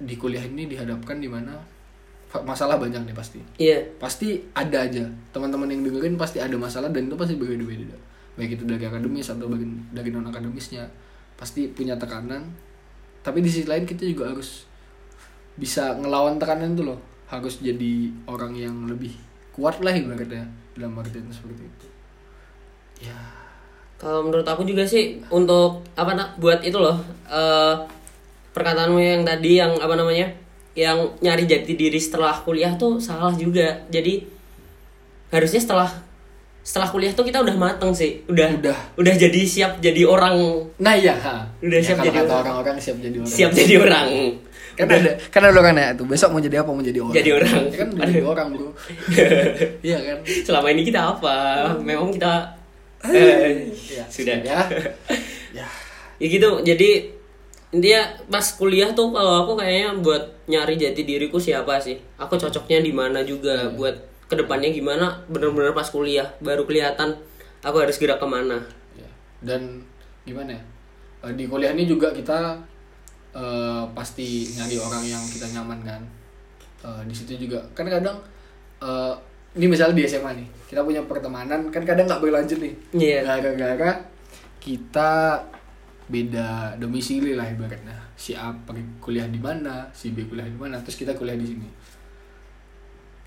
di 0.00 0.16
kuliah 0.16 0.40
ini 0.40 0.64
dihadapkan 0.64 1.20
di 1.20 1.28
mana 1.28 1.60
masalah 2.46 2.78
banyak 2.78 3.02
nih 3.10 3.16
pasti. 3.16 3.40
Iya. 3.58 3.82
Pasti 3.98 4.38
ada 4.54 4.86
aja. 4.86 5.02
Teman-teman 5.34 5.66
yang 5.66 5.82
dengerin 5.82 6.14
pasti 6.14 6.38
ada 6.38 6.54
masalah 6.54 6.86
dan 6.94 7.10
itu 7.10 7.16
pasti 7.18 7.34
berbeda-beda. 7.34 7.98
Baik 8.38 8.54
itu 8.54 8.64
dari 8.64 8.86
akademis 8.86 9.34
atau 9.34 9.50
dari, 9.50 9.66
dari 9.90 10.08
non 10.14 10.30
akademisnya 10.30 10.86
pasti 11.34 11.66
punya 11.74 11.98
tekanan. 11.98 12.46
Tapi 13.26 13.42
di 13.42 13.50
sisi 13.50 13.66
lain 13.66 13.82
kita 13.82 14.06
juga 14.06 14.30
harus 14.30 14.64
bisa 15.58 15.98
ngelawan 15.98 16.38
tekanan 16.38 16.78
itu 16.78 16.86
loh. 16.86 17.02
Harus 17.26 17.58
jadi 17.58 18.10
orang 18.30 18.54
yang 18.54 18.86
lebih 18.86 19.14
kuat 19.50 19.82
lah 19.82 19.90
ibaratnya 19.90 20.46
dalam 20.78 20.94
artian 20.98 21.26
seperti 21.28 21.66
itu. 21.66 21.86
Ya. 23.10 23.18
Kalau 24.00 24.24
menurut 24.24 24.46
aku 24.48 24.64
juga 24.64 24.86
sih 24.86 25.20
untuk 25.28 25.84
apa 25.92 26.16
nak 26.16 26.40
buat 26.40 26.64
itu 26.64 26.80
loh 26.80 26.96
eh 27.28 27.76
perkataanmu 28.50 28.96
yang 28.96 29.22
tadi 29.22 29.60
yang 29.60 29.76
apa 29.76 29.94
namanya 29.94 30.26
yang 30.72 30.98
nyari 31.18 31.44
jati 31.44 31.72
diri 31.72 31.96
setelah 31.96 32.34
kuliah 32.38 32.74
tuh 32.74 32.96
salah 32.96 33.32
juga. 33.32 33.84
Jadi 33.86 34.22
harusnya 35.28 35.58
setelah 35.58 35.90
setelah 36.60 36.86
kuliah 36.86 37.10
tuh 37.10 37.24
kita 37.24 37.38
udah 37.38 37.56
mateng 37.56 37.90
sih, 37.90 38.20
udah 38.26 38.52
Udah. 38.54 38.78
udah 38.94 39.14
jadi 39.16 39.40
siap 39.42 39.72
jadi 39.78 40.04
orang, 40.04 40.36
nah 40.76 40.92
ya 40.92 41.16
ha. 41.16 41.48
Udah 41.58 41.78
Ya, 41.78 41.82
siap 41.82 41.96
kalau 41.96 42.06
jadi 42.06 42.18
kata 42.18 42.28
orang. 42.28 42.42
orang-orang 42.44 42.76
siap 42.78 42.96
jadi 42.98 43.16
orang 43.16 43.32
siap 43.32 43.50
jadi 43.50 43.74
orang. 43.76 44.08
kan 44.70 44.86
ada 44.88 45.10
kan 45.28 45.40
ada 45.42 45.52
orang 45.54 45.74
nanya 45.74 45.92
tuh 45.92 46.04
besok 46.04 46.30
mau 46.30 46.40
jadi 46.40 46.56
apa 46.58 46.70
mau 46.70 46.80
jadi 46.80 47.00
orang 47.00 47.12
Jadi 47.12 47.30
orang. 47.30 47.52
ya 47.64 47.76
kan 47.76 47.88
udah 47.90 48.06
jadi 48.06 48.24
orang 48.24 48.46
bro 48.50 48.68
iya 49.88 49.98
kan 50.00 50.16
Selama 50.24 50.66
ini 50.68 50.82
kita 50.82 51.00
apa? 51.10 51.36
Memang 51.78 52.08
kita 52.08 52.32
eh, 53.02 53.68
ya, 53.90 54.04
sudah 54.08 54.36
ya 54.46 54.60
ya 55.52 55.66
ya 56.16 56.26
gitu 56.26 56.60
jadi 56.60 56.90
intinya 57.70 58.02
pas 58.26 58.42
kuliah 58.58 58.90
tuh 58.90 59.14
kalau 59.14 59.46
aku 59.46 59.52
kayaknya 59.62 59.94
buat 60.02 60.22
nyari 60.50 60.74
jati 60.74 61.06
diriku 61.06 61.38
siapa 61.38 61.78
sih 61.78 61.94
aku 62.18 62.34
cocoknya 62.34 62.82
di 62.82 62.90
mana 62.90 63.22
juga 63.22 63.70
buat 63.70 63.94
ke 64.26 64.34
depannya 64.34 64.70
gimana 64.70 65.22
bener-bener 65.30 65.70
pas 65.70 65.86
kuliah 65.86 66.26
baru 66.42 66.66
kelihatan 66.66 67.14
aku 67.62 67.76
harus 67.78 67.98
gerak 67.98 68.18
ke 68.18 68.26
mana 68.26 68.58
Ya. 68.92 69.06
Dan 69.40 69.86
gimana 70.26 70.52
ya? 70.52 70.62
Eh, 71.24 71.32
Di 71.38 71.46
kuliah 71.46 71.70
ini 71.70 71.86
juga 71.86 72.10
kita 72.10 72.58
eh, 73.32 73.82
pasti 73.94 74.50
nyari 74.50 74.76
orang 74.76 75.04
yang 75.06 75.22
kita 75.22 75.46
nyaman 75.54 75.80
kan. 75.86 76.02
Eh, 76.82 77.02
di 77.06 77.14
situ 77.14 77.38
juga 77.38 77.62
kan 77.72 77.86
kadang 77.86 78.18
eh, 78.82 79.14
ini 79.54 79.70
misalnya 79.70 79.94
di 79.94 80.04
SMA 80.06 80.30
nih 80.42 80.46
kita 80.66 80.82
punya 80.82 81.02
pertemanan 81.06 81.70
kan 81.70 81.82
kadang 81.86 82.10
nggak 82.10 82.18
berlanjut 82.18 82.58
nih. 82.58 82.74
Iya. 82.98 83.18
Gara-gara 83.22 83.90
kita 84.60 85.38
beda 86.10 86.74
domisili 86.76 87.38
lah 87.38 87.46
ibaratnya. 87.46 87.94
Si 88.18 88.34
A 88.34 88.50
pergi 88.52 88.82
kuliah 88.98 89.30
di 89.30 89.38
mana, 89.38 89.86
si 89.94 90.10
B 90.10 90.26
kuliah 90.26 90.44
di 90.50 90.58
mana, 90.58 90.82
terus 90.82 90.98
kita 90.98 91.14
kuliah 91.14 91.38
di 91.38 91.46
sini. 91.46 91.68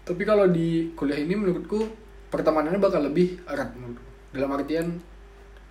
Tapi 0.03 0.21
kalau 0.27 0.51
di 0.51 0.91
kuliah 0.99 1.15
ini 1.15 1.33
menurutku 1.33 1.87
pertemanannya 2.27 2.77
bakal 2.83 3.07
lebih 3.07 3.39
erat 3.47 3.71
menurutku. 3.71 4.03
Dalam 4.35 4.51
artian 4.51 4.87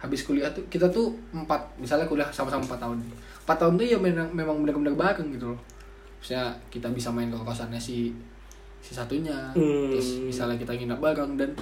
habis 0.00 0.24
kuliah 0.24 0.50
tuh 0.50 0.64
kita 0.66 0.88
tuh 0.90 1.14
empat 1.30 1.78
misalnya 1.78 2.08
kuliah 2.08 2.26
sama-sama 2.32 2.64
empat 2.64 2.80
tahun. 2.80 2.98
Empat 3.44 3.56
tahun 3.60 3.72
tuh 3.76 3.86
ya 3.86 3.98
memang 4.00 4.32
memang 4.32 4.56
benar-benar 4.64 4.94
bareng 4.96 5.28
gitu 5.36 5.52
loh. 5.52 5.60
Misalnya 6.18 6.56
kita 6.72 6.88
bisa 6.90 7.12
main 7.12 7.28
ke 7.28 7.36
kosannya 7.36 7.78
si 7.78 8.10
si 8.82 8.96
satunya, 8.96 9.52
Hmm. 9.54 9.94
terus 9.94 10.18
misalnya 10.24 10.58
kita 10.58 10.74
nginap 10.74 10.98
bareng 10.98 11.38
dan 11.38 11.54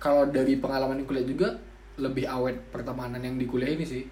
kalau 0.00 0.26
dari 0.32 0.58
pengalaman 0.58 1.04
kuliah 1.04 1.22
juga 1.22 1.52
lebih 2.00 2.24
awet 2.24 2.56
pertemanan 2.72 3.20
yang 3.20 3.36
di 3.36 3.44
kuliah 3.44 3.76
ini 3.76 3.84
sih. 3.84 4.02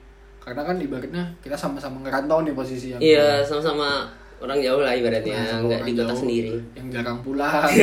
Karena 0.48 0.62
kan 0.64 0.76
ibaratnya 0.80 1.24
kita 1.44 1.52
sama-sama 1.52 2.00
ngerantau 2.00 2.40
nih 2.40 2.56
posisi 2.56 2.88
yang 2.88 3.00
iya 3.04 3.44
sama-sama 3.44 4.08
orang 4.40 4.56
jauh 4.64 4.80
lah 4.80 4.96
ibaratnya 4.96 5.36
Nah, 5.36 5.60
nggak 5.60 5.80
di 5.84 5.92
kota 5.92 6.08
jauh, 6.08 6.16
sendiri. 6.16 6.56
yang 6.72 6.88
jarang 6.88 7.20
pulang. 7.20 7.68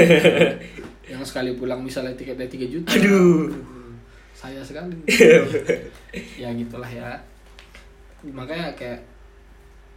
Yang 1.05 1.21
sekali 1.29 1.53
pulang 1.53 1.85
misalnya 1.85 2.17
tiketnya 2.17 2.49
3 2.49 2.65
juta. 2.65 2.89
Aduh. 2.89 3.53
Saya 4.33 4.57
sekali. 4.65 4.97
Ya 6.41 6.49
gitulah 6.49 6.89
ya. 6.89 7.13
Makanya 8.25 8.73
kayak 8.73 8.97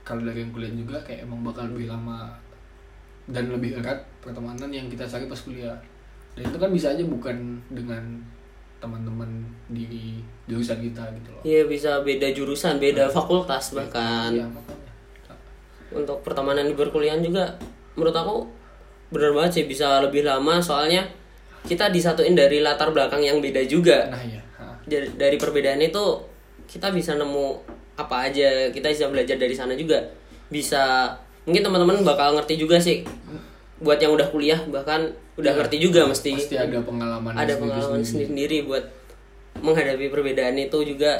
kalau 0.05 0.21
dari 0.21 0.41
yang 0.41 0.53
kuliah 0.53 0.69
juga 0.69 1.01
kayak 1.01 1.25
emang 1.25 1.41
bakal 1.41 1.65
lebih 1.73 1.89
lama 1.89 2.29
dan 3.25 3.49
lebih 3.49 3.81
erat 3.81 3.97
pertemanan 4.21 4.69
yang 4.69 4.85
kita 4.89 5.09
cari 5.09 5.25
pas 5.25 5.41
kuliah. 5.41 5.73
Dan 6.37 6.45
itu 6.45 6.59
kan 6.61 6.69
bisa 6.69 6.93
aja 6.93 7.01
bukan 7.01 7.57
dengan 7.73 8.05
teman-teman 8.79 9.27
di 9.71 10.23
jurusan 10.47 10.79
kita 10.79 11.03
gitu 11.19 11.29
loh. 11.35 11.43
Iya 11.43 11.63
bisa 11.67 11.91
beda 12.07 12.31
jurusan 12.31 12.79
beda 12.79 13.11
fakultas 13.11 13.75
bahkan. 13.75 14.31
Iya, 14.31 14.47
makanya. 14.47 14.93
Untuk 15.93 16.19
pertemanan 16.23 16.69
di 16.71 16.75
perkuliahan 16.79 17.21
juga 17.21 17.59
menurut 17.99 18.15
aku 18.15 18.37
bener 19.11 19.35
banget 19.35 19.63
sih 19.63 19.65
bisa 19.67 19.99
lebih 20.03 20.23
lama. 20.23 20.63
Soalnya 20.63 21.05
kita 21.67 21.91
disatuin 21.91 22.39
dari 22.39 22.63
latar 22.63 22.95
belakang 22.95 23.21
yang 23.21 23.43
beda 23.43 23.67
juga. 23.67 24.09
Nah 24.09 24.23
ya 24.23 24.41
ha. 24.63 24.79
dari, 24.87 25.11
dari 25.19 25.37
perbedaan 25.37 25.83
itu 25.83 26.23
kita 26.71 26.95
bisa 26.95 27.19
nemu 27.19 27.59
apa 27.99 28.31
aja. 28.31 28.71
Kita 28.71 28.87
bisa 28.89 29.11
belajar 29.11 29.35
dari 29.35 29.55
sana 29.59 29.75
juga. 29.75 29.99
Bisa 30.49 31.13
mungkin 31.45 31.67
teman-teman 31.67 32.07
bakal 32.07 32.37
ngerti 32.37 32.61
juga 32.61 32.77
sih 32.79 33.03
buat 33.79 33.99
yang 34.03 34.15
udah 34.15 34.29
kuliah 34.35 34.59
bahkan 34.71 35.15
udah 35.39 35.55
ngerti 35.55 35.79
juga 35.79 36.03
mesti 36.03 36.35
pasti 36.35 36.59
ada 36.59 36.83
pengalaman 36.83 37.31
ada 37.31 37.55
pengalaman 37.55 38.03
sendiri-sendiri 38.03 38.67
buat 38.67 38.83
menghadapi 39.63 40.11
perbedaan 40.11 40.59
itu 40.59 40.79
juga. 40.83 41.19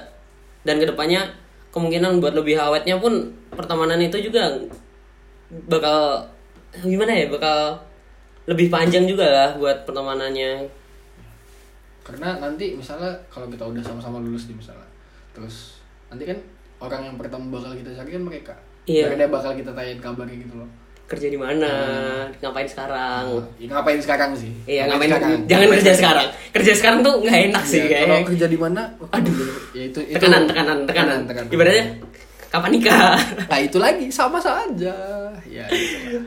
Dan 0.67 0.83
ke 0.83 0.87
depannya 0.91 1.23
kemungkinan 1.71 2.19
buat 2.19 2.35
lebih 2.35 2.59
awetnya 2.59 2.99
pun 2.99 3.31
pertemanan 3.55 3.99
itu 4.03 4.19
juga 4.19 4.53
bakal 5.71 6.29
gimana 6.85 7.15
ya 7.15 7.27
bakal 7.31 7.81
lebih 8.45 8.69
panjang 8.69 9.07
juga 9.07 9.27
lah 9.27 9.51
buat 9.57 9.87
pertemanannya. 9.87 10.67
Karena 12.03 12.41
nanti 12.41 12.75
misalnya 12.75 13.13
kalau 13.29 13.47
kita 13.53 13.65
udah 13.69 13.83
sama-sama 13.85 14.19
lulus 14.19 14.49
nih 14.49 14.57
misalnya 14.57 14.89
terus 15.37 15.79
nanti 16.11 16.27
kan 16.27 16.39
orang 16.83 17.13
yang 17.13 17.17
pertama 17.21 17.47
bakal 17.53 17.73
kita 17.77 17.95
cari 17.95 18.11
kan 18.19 18.25
mereka. 18.25 18.55
Iya. 18.89 19.13
Mereka 19.13 19.31
bakal 19.31 19.53
kita 19.55 19.71
tanyain 19.77 20.01
kabarnya 20.01 20.37
gitu 20.43 20.59
loh 20.59 20.69
kerja 21.09 21.33
di 21.33 21.41
mana 21.41 21.73
ngapain 22.45 22.69
sekarang? 22.69 23.41
Ya, 23.57 23.67
ngapain 23.73 23.97
sekarang 23.97 24.31
sih? 24.37 24.53
Iya 24.69 24.93
ngapain 24.93 25.09
jangan 25.49 25.69
kerja 25.81 25.93
sekarang. 25.97 26.29
Kerja 26.53 26.73
sekarang 26.77 27.01
tuh 27.01 27.15
nggak 27.25 27.39
enak 27.49 27.65
sih 27.65 27.81
Iya, 27.81 28.05
kalau 28.05 28.29
kerja 28.29 28.47
di 28.47 28.59
mana? 28.61 28.83
Aduh. 29.17 29.33
Ya 29.73 29.89
itu, 29.89 30.05
itu 30.05 30.13
tekanan 30.21 30.45
tekanan 30.45 30.79
tekanan. 30.85 31.19
Tekanan. 31.25 31.49
ibaratnya 31.49 31.85
kapan 32.53 32.71
nikah? 32.77 33.17
Nah 33.51 33.59
itu 33.65 33.79
lagi 33.81 34.07
sama 34.13 34.37
saja. 34.37 34.95
Ya 35.49 35.65
gitu. 35.73 36.21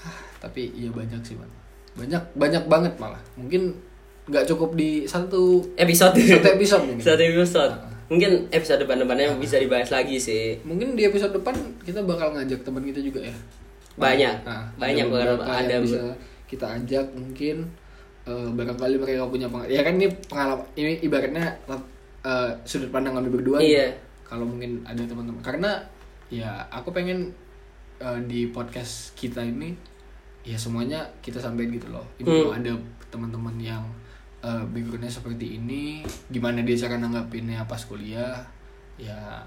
Ah, 0.00 0.16
tapi 0.40 0.72
iya 0.72 0.88
banyak 0.88 1.20
sih 1.20 1.36
man 1.36 1.52
banyak 1.92 2.22
banyak 2.32 2.64
banget 2.64 2.92
malah. 2.96 3.20
Mungkin 3.36 3.76
nggak 4.24 4.48
cukup 4.48 4.72
di 4.72 5.04
satu 5.04 5.60
episode. 5.76 6.16
satu 6.16 6.48
episode 6.48 6.84
mungkin 6.88 7.04
satu 7.12 7.20
episode. 7.20 7.74
Mungkin 8.08 8.32
episode 8.48 8.80
depan-depannya 8.88 9.36
bisa 9.36 9.60
dibahas 9.60 9.92
lagi 9.92 10.16
sih. 10.16 10.64
Mungkin 10.64 10.96
di 10.96 11.04
episode 11.04 11.36
depan 11.36 11.52
kita 11.84 12.00
bakal 12.00 12.32
ngajak 12.32 12.64
teman 12.64 12.88
kita 12.88 13.04
juga 13.04 13.28
ya 13.28 13.36
banyak 13.94 14.36
Nah, 14.42 14.64
banyak 14.74 15.04
ada 15.04 15.12
beberapa 15.12 15.42
ada 15.44 15.68
yang 15.70 15.84
bisa 15.84 16.00
kita 16.46 16.66
ajak 16.76 17.06
mungkin 17.12 17.56
eh, 18.22 18.48
barangkali 18.48 18.96
mereka 18.96 19.26
punya 19.26 19.48
pengalaman 19.48 19.70
ya 19.70 19.82
kan 19.82 19.94
ini 19.96 20.06
pengalaman 20.26 20.64
ini 20.74 20.92
ibaratnya 21.00 21.46
eh, 22.22 22.50
sudut 22.62 22.88
pandang 22.88 23.14
kami 23.14 23.28
berdua. 23.28 23.58
Iya. 23.58 23.90
kalau 24.22 24.48
mungkin 24.48 24.80
ada 24.82 25.04
teman-teman 25.04 25.44
karena 25.44 25.70
ya 26.28 26.48
aku 26.68 26.88
pengen 26.88 27.28
eh, 27.98 28.20
di 28.24 28.48
podcast 28.48 29.12
kita 29.12 29.40
ini 29.40 29.76
ya 30.42 30.56
semuanya 30.56 31.04
kita 31.20 31.36
sampaikan 31.36 31.76
gitu 31.76 31.88
loh 31.88 32.02
ini 32.16 32.26
Hmm. 32.42 32.56
ada 32.56 32.72
teman-teman 33.08 33.54
yang 33.56 33.84
eh, 34.40 34.64
backgroundnya 34.66 35.06
seperti 35.06 35.60
ini 35.60 36.00
gimana 36.26 36.60
dia 36.60 36.74
cara 36.74 36.96
nanggapinnya 36.96 37.62
pas 37.64 37.84
kuliah 37.84 38.40
ya 38.96 39.44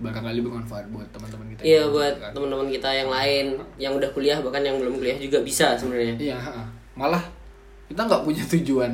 barangkali 0.00 0.38
bermanfaat 0.40 0.86
buat 0.88 1.06
teman-teman 1.12 1.46
kita 1.52 1.60
Iya 1.62 1.82
buat 1.90 2.14
kan. 2.18 2.30
teman-teman 2.32 2.68
kita 2.70 2.88
yang 2.90 3.10
lain 3.12 3.46
yang 3.76 3.92
udah 3.94 4.08
kuliah 4.14 4.38
bahkan 4.40 4.62
yang 4.64 4.76
belum 4.80 4.96
kuliah 4.98 5.16
juga 5.18 5.44
bisa 5.44 5.76
sebenarnya. 5.76 6.14
Iya, 6.18 6.36
malah 6.96 7.22
kita 7.90 8.00
nggak 8.08 8.22
punya 8.24 8.42
tujuan. 8.46 8.92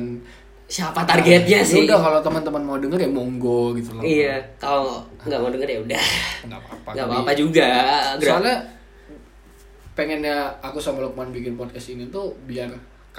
Siapa 0.69 1.01
targetnya 1.01 1.59
Ya 1.59 1.65
sih? 1.65 1.81
Udah 1.81 1.97
kalau 1.97 2.21
teman-teman 2.21 2.61
mau 2.61 2.77
denger 2.77 3.01
ya 3.01 3.09
monggo 3.09 3.73
gitu 3.73 3.89
loh. 3.97 4.05
Iya, 4.05 4.37
kalau 4.61 5.01
nggak 5.25 5.39
mau 5.41 5.49
denger 5.49 5.65
ya 5.65 5.79
udah. 5.81 6.03
Nggak 6.45 6.59
apa-apa. 6.61 6.89
Nggak 6.93 7.05
apa-apa 7.09 7.31
juga. 7.33 7.69
Soalnya 8.21 8.57
pengennya 9.97 10.35
aku 10.61 10.77
sama 10.77 11.01
Lukman 11.01 11.33
bikin 11.33 11.57
podcast 11.57 11.91
ini 11.91 12.07
tuh 12.07 12.31
biar 12.45 12.69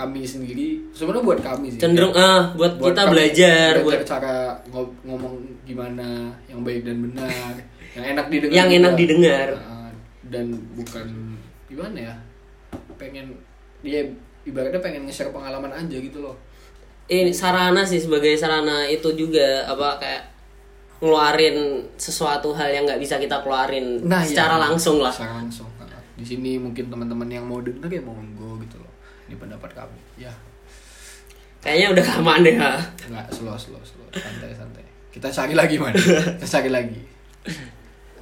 kami 0.00 0.20
sendiri 0.22 0.68
sebenarnya 0.90 1.24
buat 1.26 1.40
kami 1.40 1.66
sih 1.68 1.78
cenderung 1.78 2.10
Kayak 2.10 2.24
ah 2.26 2.42
buat, 2.52 2.72
buat 2.74 2.90
kita 2.90 3.02
kami 3.02 3.12
belajar 3.12 3.70
buat 3.80 4.00
cara 4.02 4.36
ngo- 4.66 4.96
ngomong 5.02 5.34
gimana 5.62 6.08
yang 6.46 6.60
baik 6.60 6.82
dan 6.82 6.96
benar 7.02 7.52
yang 7.96 8.06
enak 8.08 8.26
didengar 8.28 8.54
Yang 8.54 8.66
juga. 8.66 8.78
enak 8.78 8.92
didengar. 8.94 9.48
Nah, 9.52 9.90
dan 10.26 10.46
bukan 10.72 11.06
gimana 11.66 11.98
ya 12.00 12.14
pengen 12.96 13.26
dia 13.78 14.00
ibaratnya 14.42 14.78
pengen 14.78 15.04
nge-share 15.04 15.28
pengalaman 15.28 15.68
aja 15.70 15.96
gitu 15.96 16.20
loh 16.20 16.36
ini 17.06 17.28
sarana 17.30 17.82
sih 17.82 17.98
sebagai 17.98 18.32
sarana 18.34 18.86
itu 18.86 19.10
juga 19.12 19.66
apa 19.66 19.98
kayak 19.98 20.22
ngeluarin 20.98 21.56
sesuatu 21.94 22.52
hal 22.52 22.68
yang 22.68 22.84
nggak 22.84 22.98
bisa 22.98 23.16
kita 23.16 23.40
keluarin 23.40 24.00
Nah, 24.02 24.20
secara 24.20 24.54
iya. 24.54 24.64
langsung 24.64 24.98
lah 24.98 25.10
secara 25.10 25.38
langsung 25.38 25.68
Nah, 25.76 25.98
di 26.14 26.24
sini 26.24 26.54
mungkin 26.56 26.86
teman-teman 26.86 27.26
yang 27.26 27.42
mau 27.42 27.58
denger 27.58 27.90
ya 27.90 28.00
monggo 28.00 28.49
ini 29.30 29.38
pendapat 29.38 29.70
kami 29.70 30.00
ya. 30.18 30.34
Kayaknya 31.62 31.88
udah 31.94 32.02
kelamaan 32.02 32.42
deh 32.42 32.56
ha. 32.58 32.82
nggak 33.06 33.26
slow 33.30 33.54
slow 33.54 33.78
slow. 33.86 34.10
Santai 34.10 34.50
santai. 34.50 34.82
Kita 35.14 35.30
cari 35.30 35.54
lagi 35.54 35.78
mana 35.78 35.94
kita 35.94 36.46
cari 36.58 36.70
lagi. 36.74 37.00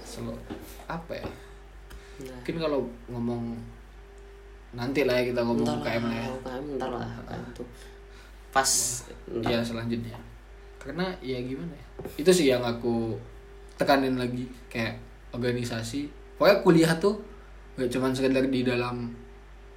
Slow. 0.05 0.37
Apa 0.85 1.16
ya? 1.16 1.25
Mungkin 2.21 2.55
kalau 2.61 2.85
ngomong 3.09 3.57
nanti 4.77 5.09
lah 5.09 5.16
ya 5.16 5.33
kita 5.33 5.40
ngomong 5.40 5.64
Ntar 5.64 5.81
KM 5.81 6.05
lah 6.05 6.16
ya. 6.21 6.27
UKM 6.29 6.64
ntar 6.77 6.90
lah. 6.92 7.09
UKM 7.25 7.44
tuh. 7.57 7.68
Pas 8.53 8.68
ntar. 9.33 9.49
ya 9.49 9.59
selanjutnya. 9.64 10.18
Karena 10.77 11.09
ya 11.25 11.40
gimana 11.40 11.73
ya? 11.73 11.87
Itu 12.21 12.31
sih 12.37 12.53
yang 12.53 12.61
aku 12.61 13.16
tekanin 13.81 14.21
lagi. 14.21 14.44
Kayak 14.68 15.01
organisasi. 15.33 16.12
Pokoknya 16.37 16.61
kuliah 16.61 16.92
tuh 17.01 17.16
gak 17.81 17.88
cuman 17.88 18.12
sekedar 18.12 18.44
di 18.44 18.61
dalam 18.61 19.09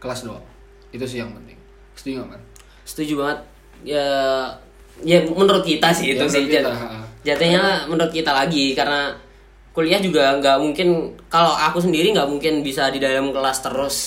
kelas 0.02 0.28
doang 0.28 0.51
itu 0.92 1.04
sih 1.04 1.18
yang 1.18 1.32
penting. 1.34 1.58
Setuju 1.94 2.16
gak 2.18 2.30
man? 2.30 2.42
setuju 2.82 3.14
banget. 3.18 3.40
Ya 3.84 4.06
ya 5.00 5.18
menurut 5.24 5.64
kita 5.64 5.90
sih 5.90 6.12
itu 6.12 6.20
Ya, 6.20 6.28
sih. 6.28 6.44
kita, 6.46 6.62
jat- 6.62 6.76
ha. 6.76 7.00
jatuhnya 7.22 7.62
menurut 7.86 8.12
kita 8.12 8.30
lagi 8.30 8.72
karena 8.72 9.10
kuliah 9.72 9.98
juga 9.98 10.36
nggak 10.36 10.58
mungkin 10.60 10.88
kalau 11.26 11.52
aku 11.52 11.80
sendiri 11.80 12.12
nggak 12.12 12.28
mungkin 12.28 12.60
bisa 12.60 12.88
di 12.88 13.00
dalam 13.00 13.32
kelas 13.32 13.60
terus. 13.62 13.98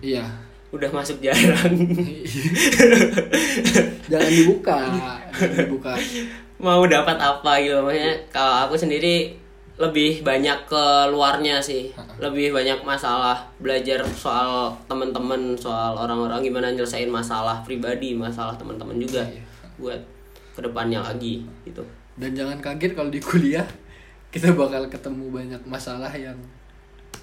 Iya. 0.00 0.24
Udah 0.70 0.90
masuk 0.90 1.20
jarang. 1.20 1.70
Jangan 4.04 4.30
dibuka. 4.30 4.76
Jangan 5.30 5.58
dibuka. 5.60 5.92
Mau 6.56 6.82
dapat 6.86 7.16
apa 7.16 7.52
gitu 7.60 7.78
makanya 7.78 8.14
kalau 8.30 8.66
aku 8.66 8.74
sendiri 8.74 9.36
lebih 9.74 10.22
banyak 10.22 10.70
ke 10.70 10.84
luarnya 11.10 11.58
sih. 11.58 11.90
Lebih 12.22 12.54
banyak 12.54 12.86
masalah 12.86 13.42
belajar 13.58 14.06
soal 14.14 14.70
teman-teman 14.86 15.58
soal 15.58 15.98
orang-orang 15.98 16.46
gimana 16.46 16.70
nyelesain 16.70 17.10
masalah 17.10 17.58
pribadi 17.66 18.14
masalah 18.14 18.54
teman-teman 18.54 18.94
juga 19.02 19.26
Iya. 19.26 19.42
buat 19.74 20.00
ke 20.54 20.60
depannya 20.62 21.02
lagi 21.02 21.42
gitu. 21.66 21.82
Dan 22.14 22.38
jangan 22.38 22.62
kaget 22.62 22.94
kalau 22.94 23.10
di 23.10 23.18
kuliah 23.18 23.66
kita 24.30 24.54
bakal 24.54 24.86
ketemu 24.86 25.26
banyak 25.30 25.62
masalah 25.66 26.10
yang 26.14 26.38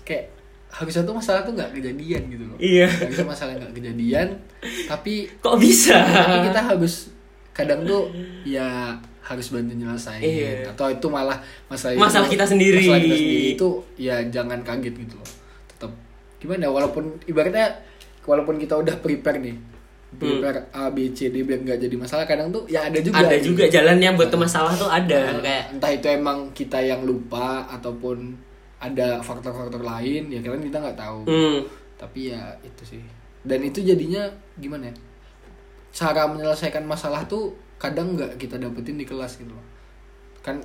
kayak 0.04 0.28
harusnya 0.72 1.04
tuh 1.04 1.16
masalah 1.16 1.44
tuh 1.44 1.56
nggak 1.56 1.72
kejadian 1.72 2.22
gitu 2.28 2.44
loh. 2.48 2.58
Iya. 2.60 2.88
harusnya 2.88 3.28
masalah 3.28 3.54
nggak 3.60 3.74
kejadian 3.76 4.28
tapi 4.92 5.28
kok 5.40 5.56
bisa? 5.56 6.00
tapi 6.04 6.52
kita 6.52 6.60
harus 6.60 7.12
kadang 7.52 7.84
tuh 7.84 8.08
ya 8.42 8.96
harus 9.22 9.48
bantu 9.48 9.72
nyelesain 9.72 10.20
Iya. 10.20 10.72
atau 10.72 10.88
itu 10.88 11.08
malah 11.08 11.38
masalah 11.68 11.94
itu- 11.94 12.02
Masalah 12.02 12.28
kita 12.28 12.46
sendiri. 12.46 12.82
masalah 12.82 13.00
kita 13.00 13.16
sendiri 13.16 13.48
itu 13.54 13.68
ya 13.96 14.16
jangan 14.28 14.60
kaget 14.62 14.96
gitu 14.98 15.16
loh. 15.16 15.30
Tetap 15.68 15.92
gimana 16.38 16.66
walaupun 16.68 17.04
ibaratnya 17.26 17.70
walaupun 18.22 18.56
kita 18.56 18.76
udah 18.76 18.96
prepare 18.98 19.38
nih 19.38 19.56
prepare 20.12 20.68
A 20.72 20.90
B 20.90 21.10
C 21.10 21.30
D 21.30 21.40
biar 21.42 21.62
nggak 21.62 21.80
jadi 21.80 21.96
masalah 21.96 22.26
kadang 22.26 22.52
tuh 22.52 22.68
ya 22.68 22.84
ada 22.84 23.00
juga 23.00 23.16
ada 23.22 23.36
gitu. 23.36 23.56
juga 23.56 23.64
jalannya 23.66 24.10
buat 24.12 24.28
ke 24.28 24.38
masalah 24.38 24.74
tuh 24.76 24.86
ada 24.86 25.32
Nah, 25.32 25.40
kayak 25.40 25.64
entah 25.72 25.92
itu 25.94 26.08
emang 26.10 26.38
kita 26.52 26.80
yang 26.80 27.02
lupa 27.02 27.64
ataupun 27.70 28.36
ada 28.78 29.22
faktor-faktor 29.22 29.80
lain 29.80 30.28
ya 30.28 30.42
kan 30.42 30.60
kita 30.60 30.78
nggak 30.80 30.98
tahu. 30.98 31.20
Hmm, 31.24 31.58
tapi 31.96 32.34
ya 32.34 32.42
itu 32.60 32.84
sih. 32.84 33.02
Dan 33.42 33.62
itu 33.62 33.80
jadinya 33.80 34.26
gimana 34.56 34.90
ya 34.90 34.96
cara 35.92 36.24
menyelesaikan 36.26 36.82
masalah 36.82 37.22
tuh 37.26 37.52
kadang 37.76 38.14
nggak 38.14 38.36
kita 38.36 38.56
dapetin 38.56 38.96
di 38.96 39.04
kelas 39.04 39.38
gitu 39.38 39.52
loh 39.52 39.66
kan 40.40 40.56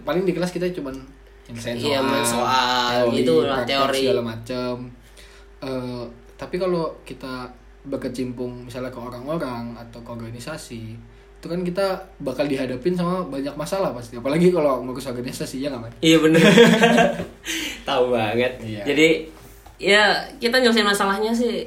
paling 0.00 0.22
di 0.22 0.32
kelas 0.32 0.50
kita 0.50 0.70
cuman 0.72 0.94
nyelesain 1.46 1.76
soal, 1.76 2.02
Iya, 2.02 2.22
soal, 2.22 3.02
gitu 3.12 3.34
lah, 3.40 3.60
praktek 3.60 3.70
teori. 3.76 3.98
segala 4.00 4.22
macam 4.24 4.74
Eh, 5.56 6.04
tapi 6.36 6.56
kalau 6.56 6.84
kita 7.02 7.48
berkecimpung 7.82 8.66
misalnya 8.66 8.90
ke 8.90 9.00
orang-orang 9.00 9.72
atau 9.74 9.98
ke 9.98 10.10
organisasi 10.12 10.92
itu 11.32 11.46
kan 11.46 11.62
kita 11.62 11.86
bakal 12.18 12.44
dihadapin 12.44 12.92
sama 12.92 13.24
banyak 13.24 13.54
masalah 13.54 13.88
pasti 13.90 14.14
apalagi 14.14 14.50
kalau 14.50 14.82
ngurus 14.82 15.06
organisasi 15.06 15.64
ya 15.64 15.70
nggak 15.70 15.80
Man? 15.80 15.92
iya 16.02 16.18
bener 16.18 16.42
tahu 17.88 18.10
banget 18.10 18.52
Iya. 18.58 18.82
jadi 18.84 19.08
ya 19.78 20.02
kita 20.36 20.58
nyelesain 20.58 20.84
masalahnya 20.84 21.30
sih 21.30 21.64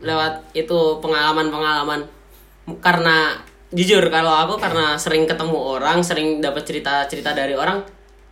lewat 0.00 0.34
itu 0.52 0.78
pengalaman-pengalaman 0.98 2.02
karena 2.80 3.36
jujur 3.70 4.00
kalau 4.08 4.32
aku 4.46 4.54
karena 4.56 4.94
sering 4.96 5.26
ketemu 5.26 5.58
orang 5.58 5.98
sering 6.00 6.38
dapat 6.38 6.62
cerita-cerita 6.62 7.34
dari 7.34 7.52
orang 7.52 7.82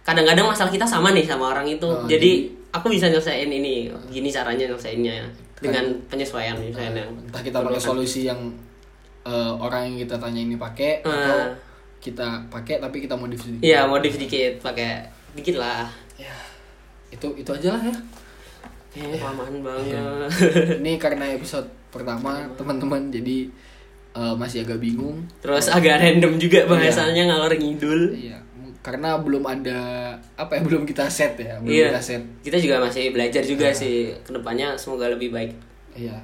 kadang-kadang 0.02 0.46
masalah 0.46 0.70
kita 0.70 0.86
sama 0.86 1.10
nih 1.12 1.26
sama 1.26 1.50
orang 1.52 1.66
itu. 1.68 1.84
Oh, 1.86 2.06
jadi 2.06 2.46
aku 2.72 2.88
bisa 2.88 3.06
nyelesain 3.06 3.46
ini 3.46 3.90
gini 4.08 4.32
caranya 4.32 4.66
nyelesainnya 4.70 5.22
dengan 5.62 5.84
penyesuaian 6.08 6.58
penyesuaian 6.58 6.94
yang 6.96 7.10
entah 7.22 7.42
kita 7.42 7.58
pakai 7.60 7.78
solusi 7.78 8.26
yang 8.26 8.40
eh, 9.22 9.52
orang 9.54 9.86
yang 9.92 9.96
kita 10.02 10.18
tanya 10.18 10.40
ini 10.42 10.56
pakai 10.58 11.04
atau 11.04 11.38
Ah. 11.38 11.54
kita 12.02 12.26
pakai 12.50 12.82
tapi 12.82 12.98
kita 12.98 13.14
modif 13.14 13.46
sedikit. 13.46 13.62
Iya 13.62 13.86
modif 13.86 14.18
dikit 14.18 14.58
pakai 14.58 15.06
dikit 15.38 15.62
lah. 15.62 15.86
Ya 16.18 16.34
itu 17.10 17.30
itu 17.36 17.50
aja 17.52 17.78
lah 17.78 17.82
ya. 17.86 17.94
Kayaknya 18.90 19.16
kelamaan 19.22 19.54
banget. 19.62 19.86
Ini 20.82 20.92
karena 20.98 21.24
episode 21.30 21.64
pertama 21.94 22.42
teman-teman 22.58 23.08
jadi 23.08 23.46
eh, 24.12 24.34
masih 24.34 24.62
agak 24.62 24.78
bingung 24.78 25.20
Terus 25.38 25.66
agak 25.68 25.98
random 25.98 26.36
juga 26.36 26.64
bahasanya 26.64 27.22
ngalor 27.26 27.52
ngidul. 27.52 28.12
iya 28.12 28.38
karena 28.78 29.14
belum 29.16 29.40
ada 29.42 29.78
apa 30.34 30.52
ya 30.52 30.62
belum 30.66 30.82
kita 30.82 31.06
set 31.06 31.36
ya 31.36 31.54
belum 31.56 31.70
Iya. 31.72 31.86
kita 31.88 32.02
set 32.02 32.22
Kita 32.42 32.56
juga 32.56 32.76
masih 32.80 33.10
belajar 33.10 33.42
juga 33.42 33.70
sih. 33.70 34.10
Ke 34.20 34.30
depannya 34.32 34.74
semoga 34.74 35.06
lebih 35.06 35.30
baik. 35.30 35.52
iya 35.94 36.18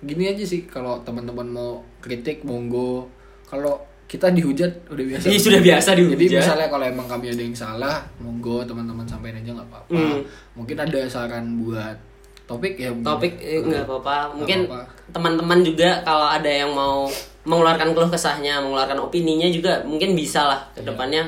gini 0.00 0.28
aja 0.28 0.44
sih 0.44 0.64
kalau 0.64 1.00
teman-teman 1.00 1.48
mau 1.48 1.70
kritik 1.98 2.42
monggo 2.42 3.08
kalau 3.42 3.72
kita 4.04 4.28
dihujat 4.28 4.68
udah 4.86 5.00
biasa 5.06 5.24
Iya, 5.26 5.40
sudah 5.40 5.60
biasa 5.60 5.88
jadi 5.90 6.12
dihujat. 6.12 6.38
misalnya 6.38 6.68
kalau 6.68 6.84
emang 6.84 7.08
kami 7.08 7.26
ada 7.26 7.40
yang 7.40 7.56
salah 7.56 8.04
monggo 8.18 8.60
teman-teman 8.62 9.02
sampaikan 9.02 9.40
aja 9.40 9.50
nggak 9.54 9.64
apa-apa 9.66 9.96
Hmm. 9.96 10.20
mungkin 10.52 10.76
ada 10.78 11.00
saran 11.06 11.56
buat 11.56 11.96
topik 12.44 12.74
ya. 12.76 12.90
Topik 12.92 13.34
eh, 13.38 13.60
nggak 13.60 13.84
apa-apa. 13.84 14.36
Mungkin 14.36 14.68
teman-teman 15.10 15.60
juga 15.60 16.00
kalau 16.02 16.28
ada 16.28 16.48
yang 16.48 16.72
mau 16.72 17.08
mengeluarkan 17.44 17.92
keluh 17.92 18.08
kesahnya, 18.08 18.60
mengeluarkan 18.60 19.00
opininya 19.00 19.48
juga 19.48 19.84
mungkin 19.84 20.16
bisa 20.16 20.48
lah 20.48 20.60
Iya. 20.72 20.80
ke 20.80 20.80
depannya 20.88 21.22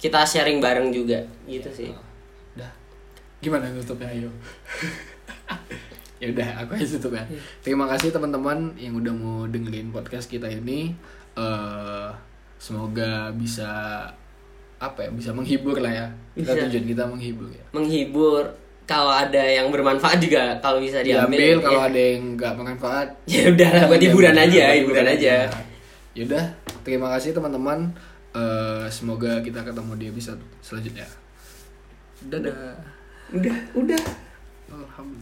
kita 0.00 0.22
sharing 0.22 0.62
bareng 0.62 0.90
juga 0.90 1.18
gitu 1.44 1.68
sih. 1.68 1.90
Udah. 2.54 2.70
Gimana 3.42 3.68
nutupnya 3.68 4.08
ayo? 4.10 4.30
ya 6.20 6.28
udah, 6.30 6.48
aku 6.64 6.76
aja 6.76 6.86
tutup 6.96 7.16
ya. 7.16 7.24
Terima 7.60 7.88
kasih 7.88 8.12
teman-teman 8.12 8.76
yang 8.76 8.94
udah 8.94 9.12
mau 9.12 9.44
dengerin 9.46 9.90
podcast 9.90 10.28
kita 10.28 10.46
ini. 10.46 10.92
eh 11.30 12.08
semoga 12.60 13.32
bisa 13.32 14.04
apa 14.76 14.98
ya? 15.04 15.10
Bisa 15.10 15.30
menghibur 15.32 15.80
lah 15.80 15.88
ya. 15.90 16.06
Kita 16.36 16.52
tujuan 16.68 16.84
kita 16.84 17.04
menghibur 17.08 17.48
ya. 17.48 17.64
Menghibur 17.72 18.44
kalau 18.90 19.14
ada 19.14 19.38
yang 19.38 19.70
bermanfaat 19.70 20.18
juga 20.18 20.58
kalau 20.58 20.82
bisa 20.82 20.98
diambil. 21.06 21.38
Diambil 21.38 21.56
kalau 21.62 21.80
ya. 21.86 21.88
ada 21.94 22.00
yang 22.02 22.22
nggak 22.34 22.52
bermanfaat. 22.58 23.08
ya 23.30 23.42
udah 23.54 23.70
lah 23.70 23.84
buat 23.86 24.00
jangan 24.02 24.10
hiburan 24.10 24.34
aja, 24.34 24.64
Buat 24.66 24.80
hiburan 24.82 25.06
aja. 25.06 25.34
Ya 26.10 26.22
udah, 26.26 26.44
terima 26.82 27.06
kasih 27.14 27.30
teman-teman. 27.30 27.94
Eh 28.34 28.86
semoga 28.90 29.38
kita 29.46 29.62
ketemu 29.62 29.92
di 29.94 30.06
episode 30.10 30.42
selanjutnya. 30.58 31.06
Dadah. 32.26 32.74
Udah, 33.30 33.56
udah. 33.78 34.02
Alhamdulillah. 34.74 35.18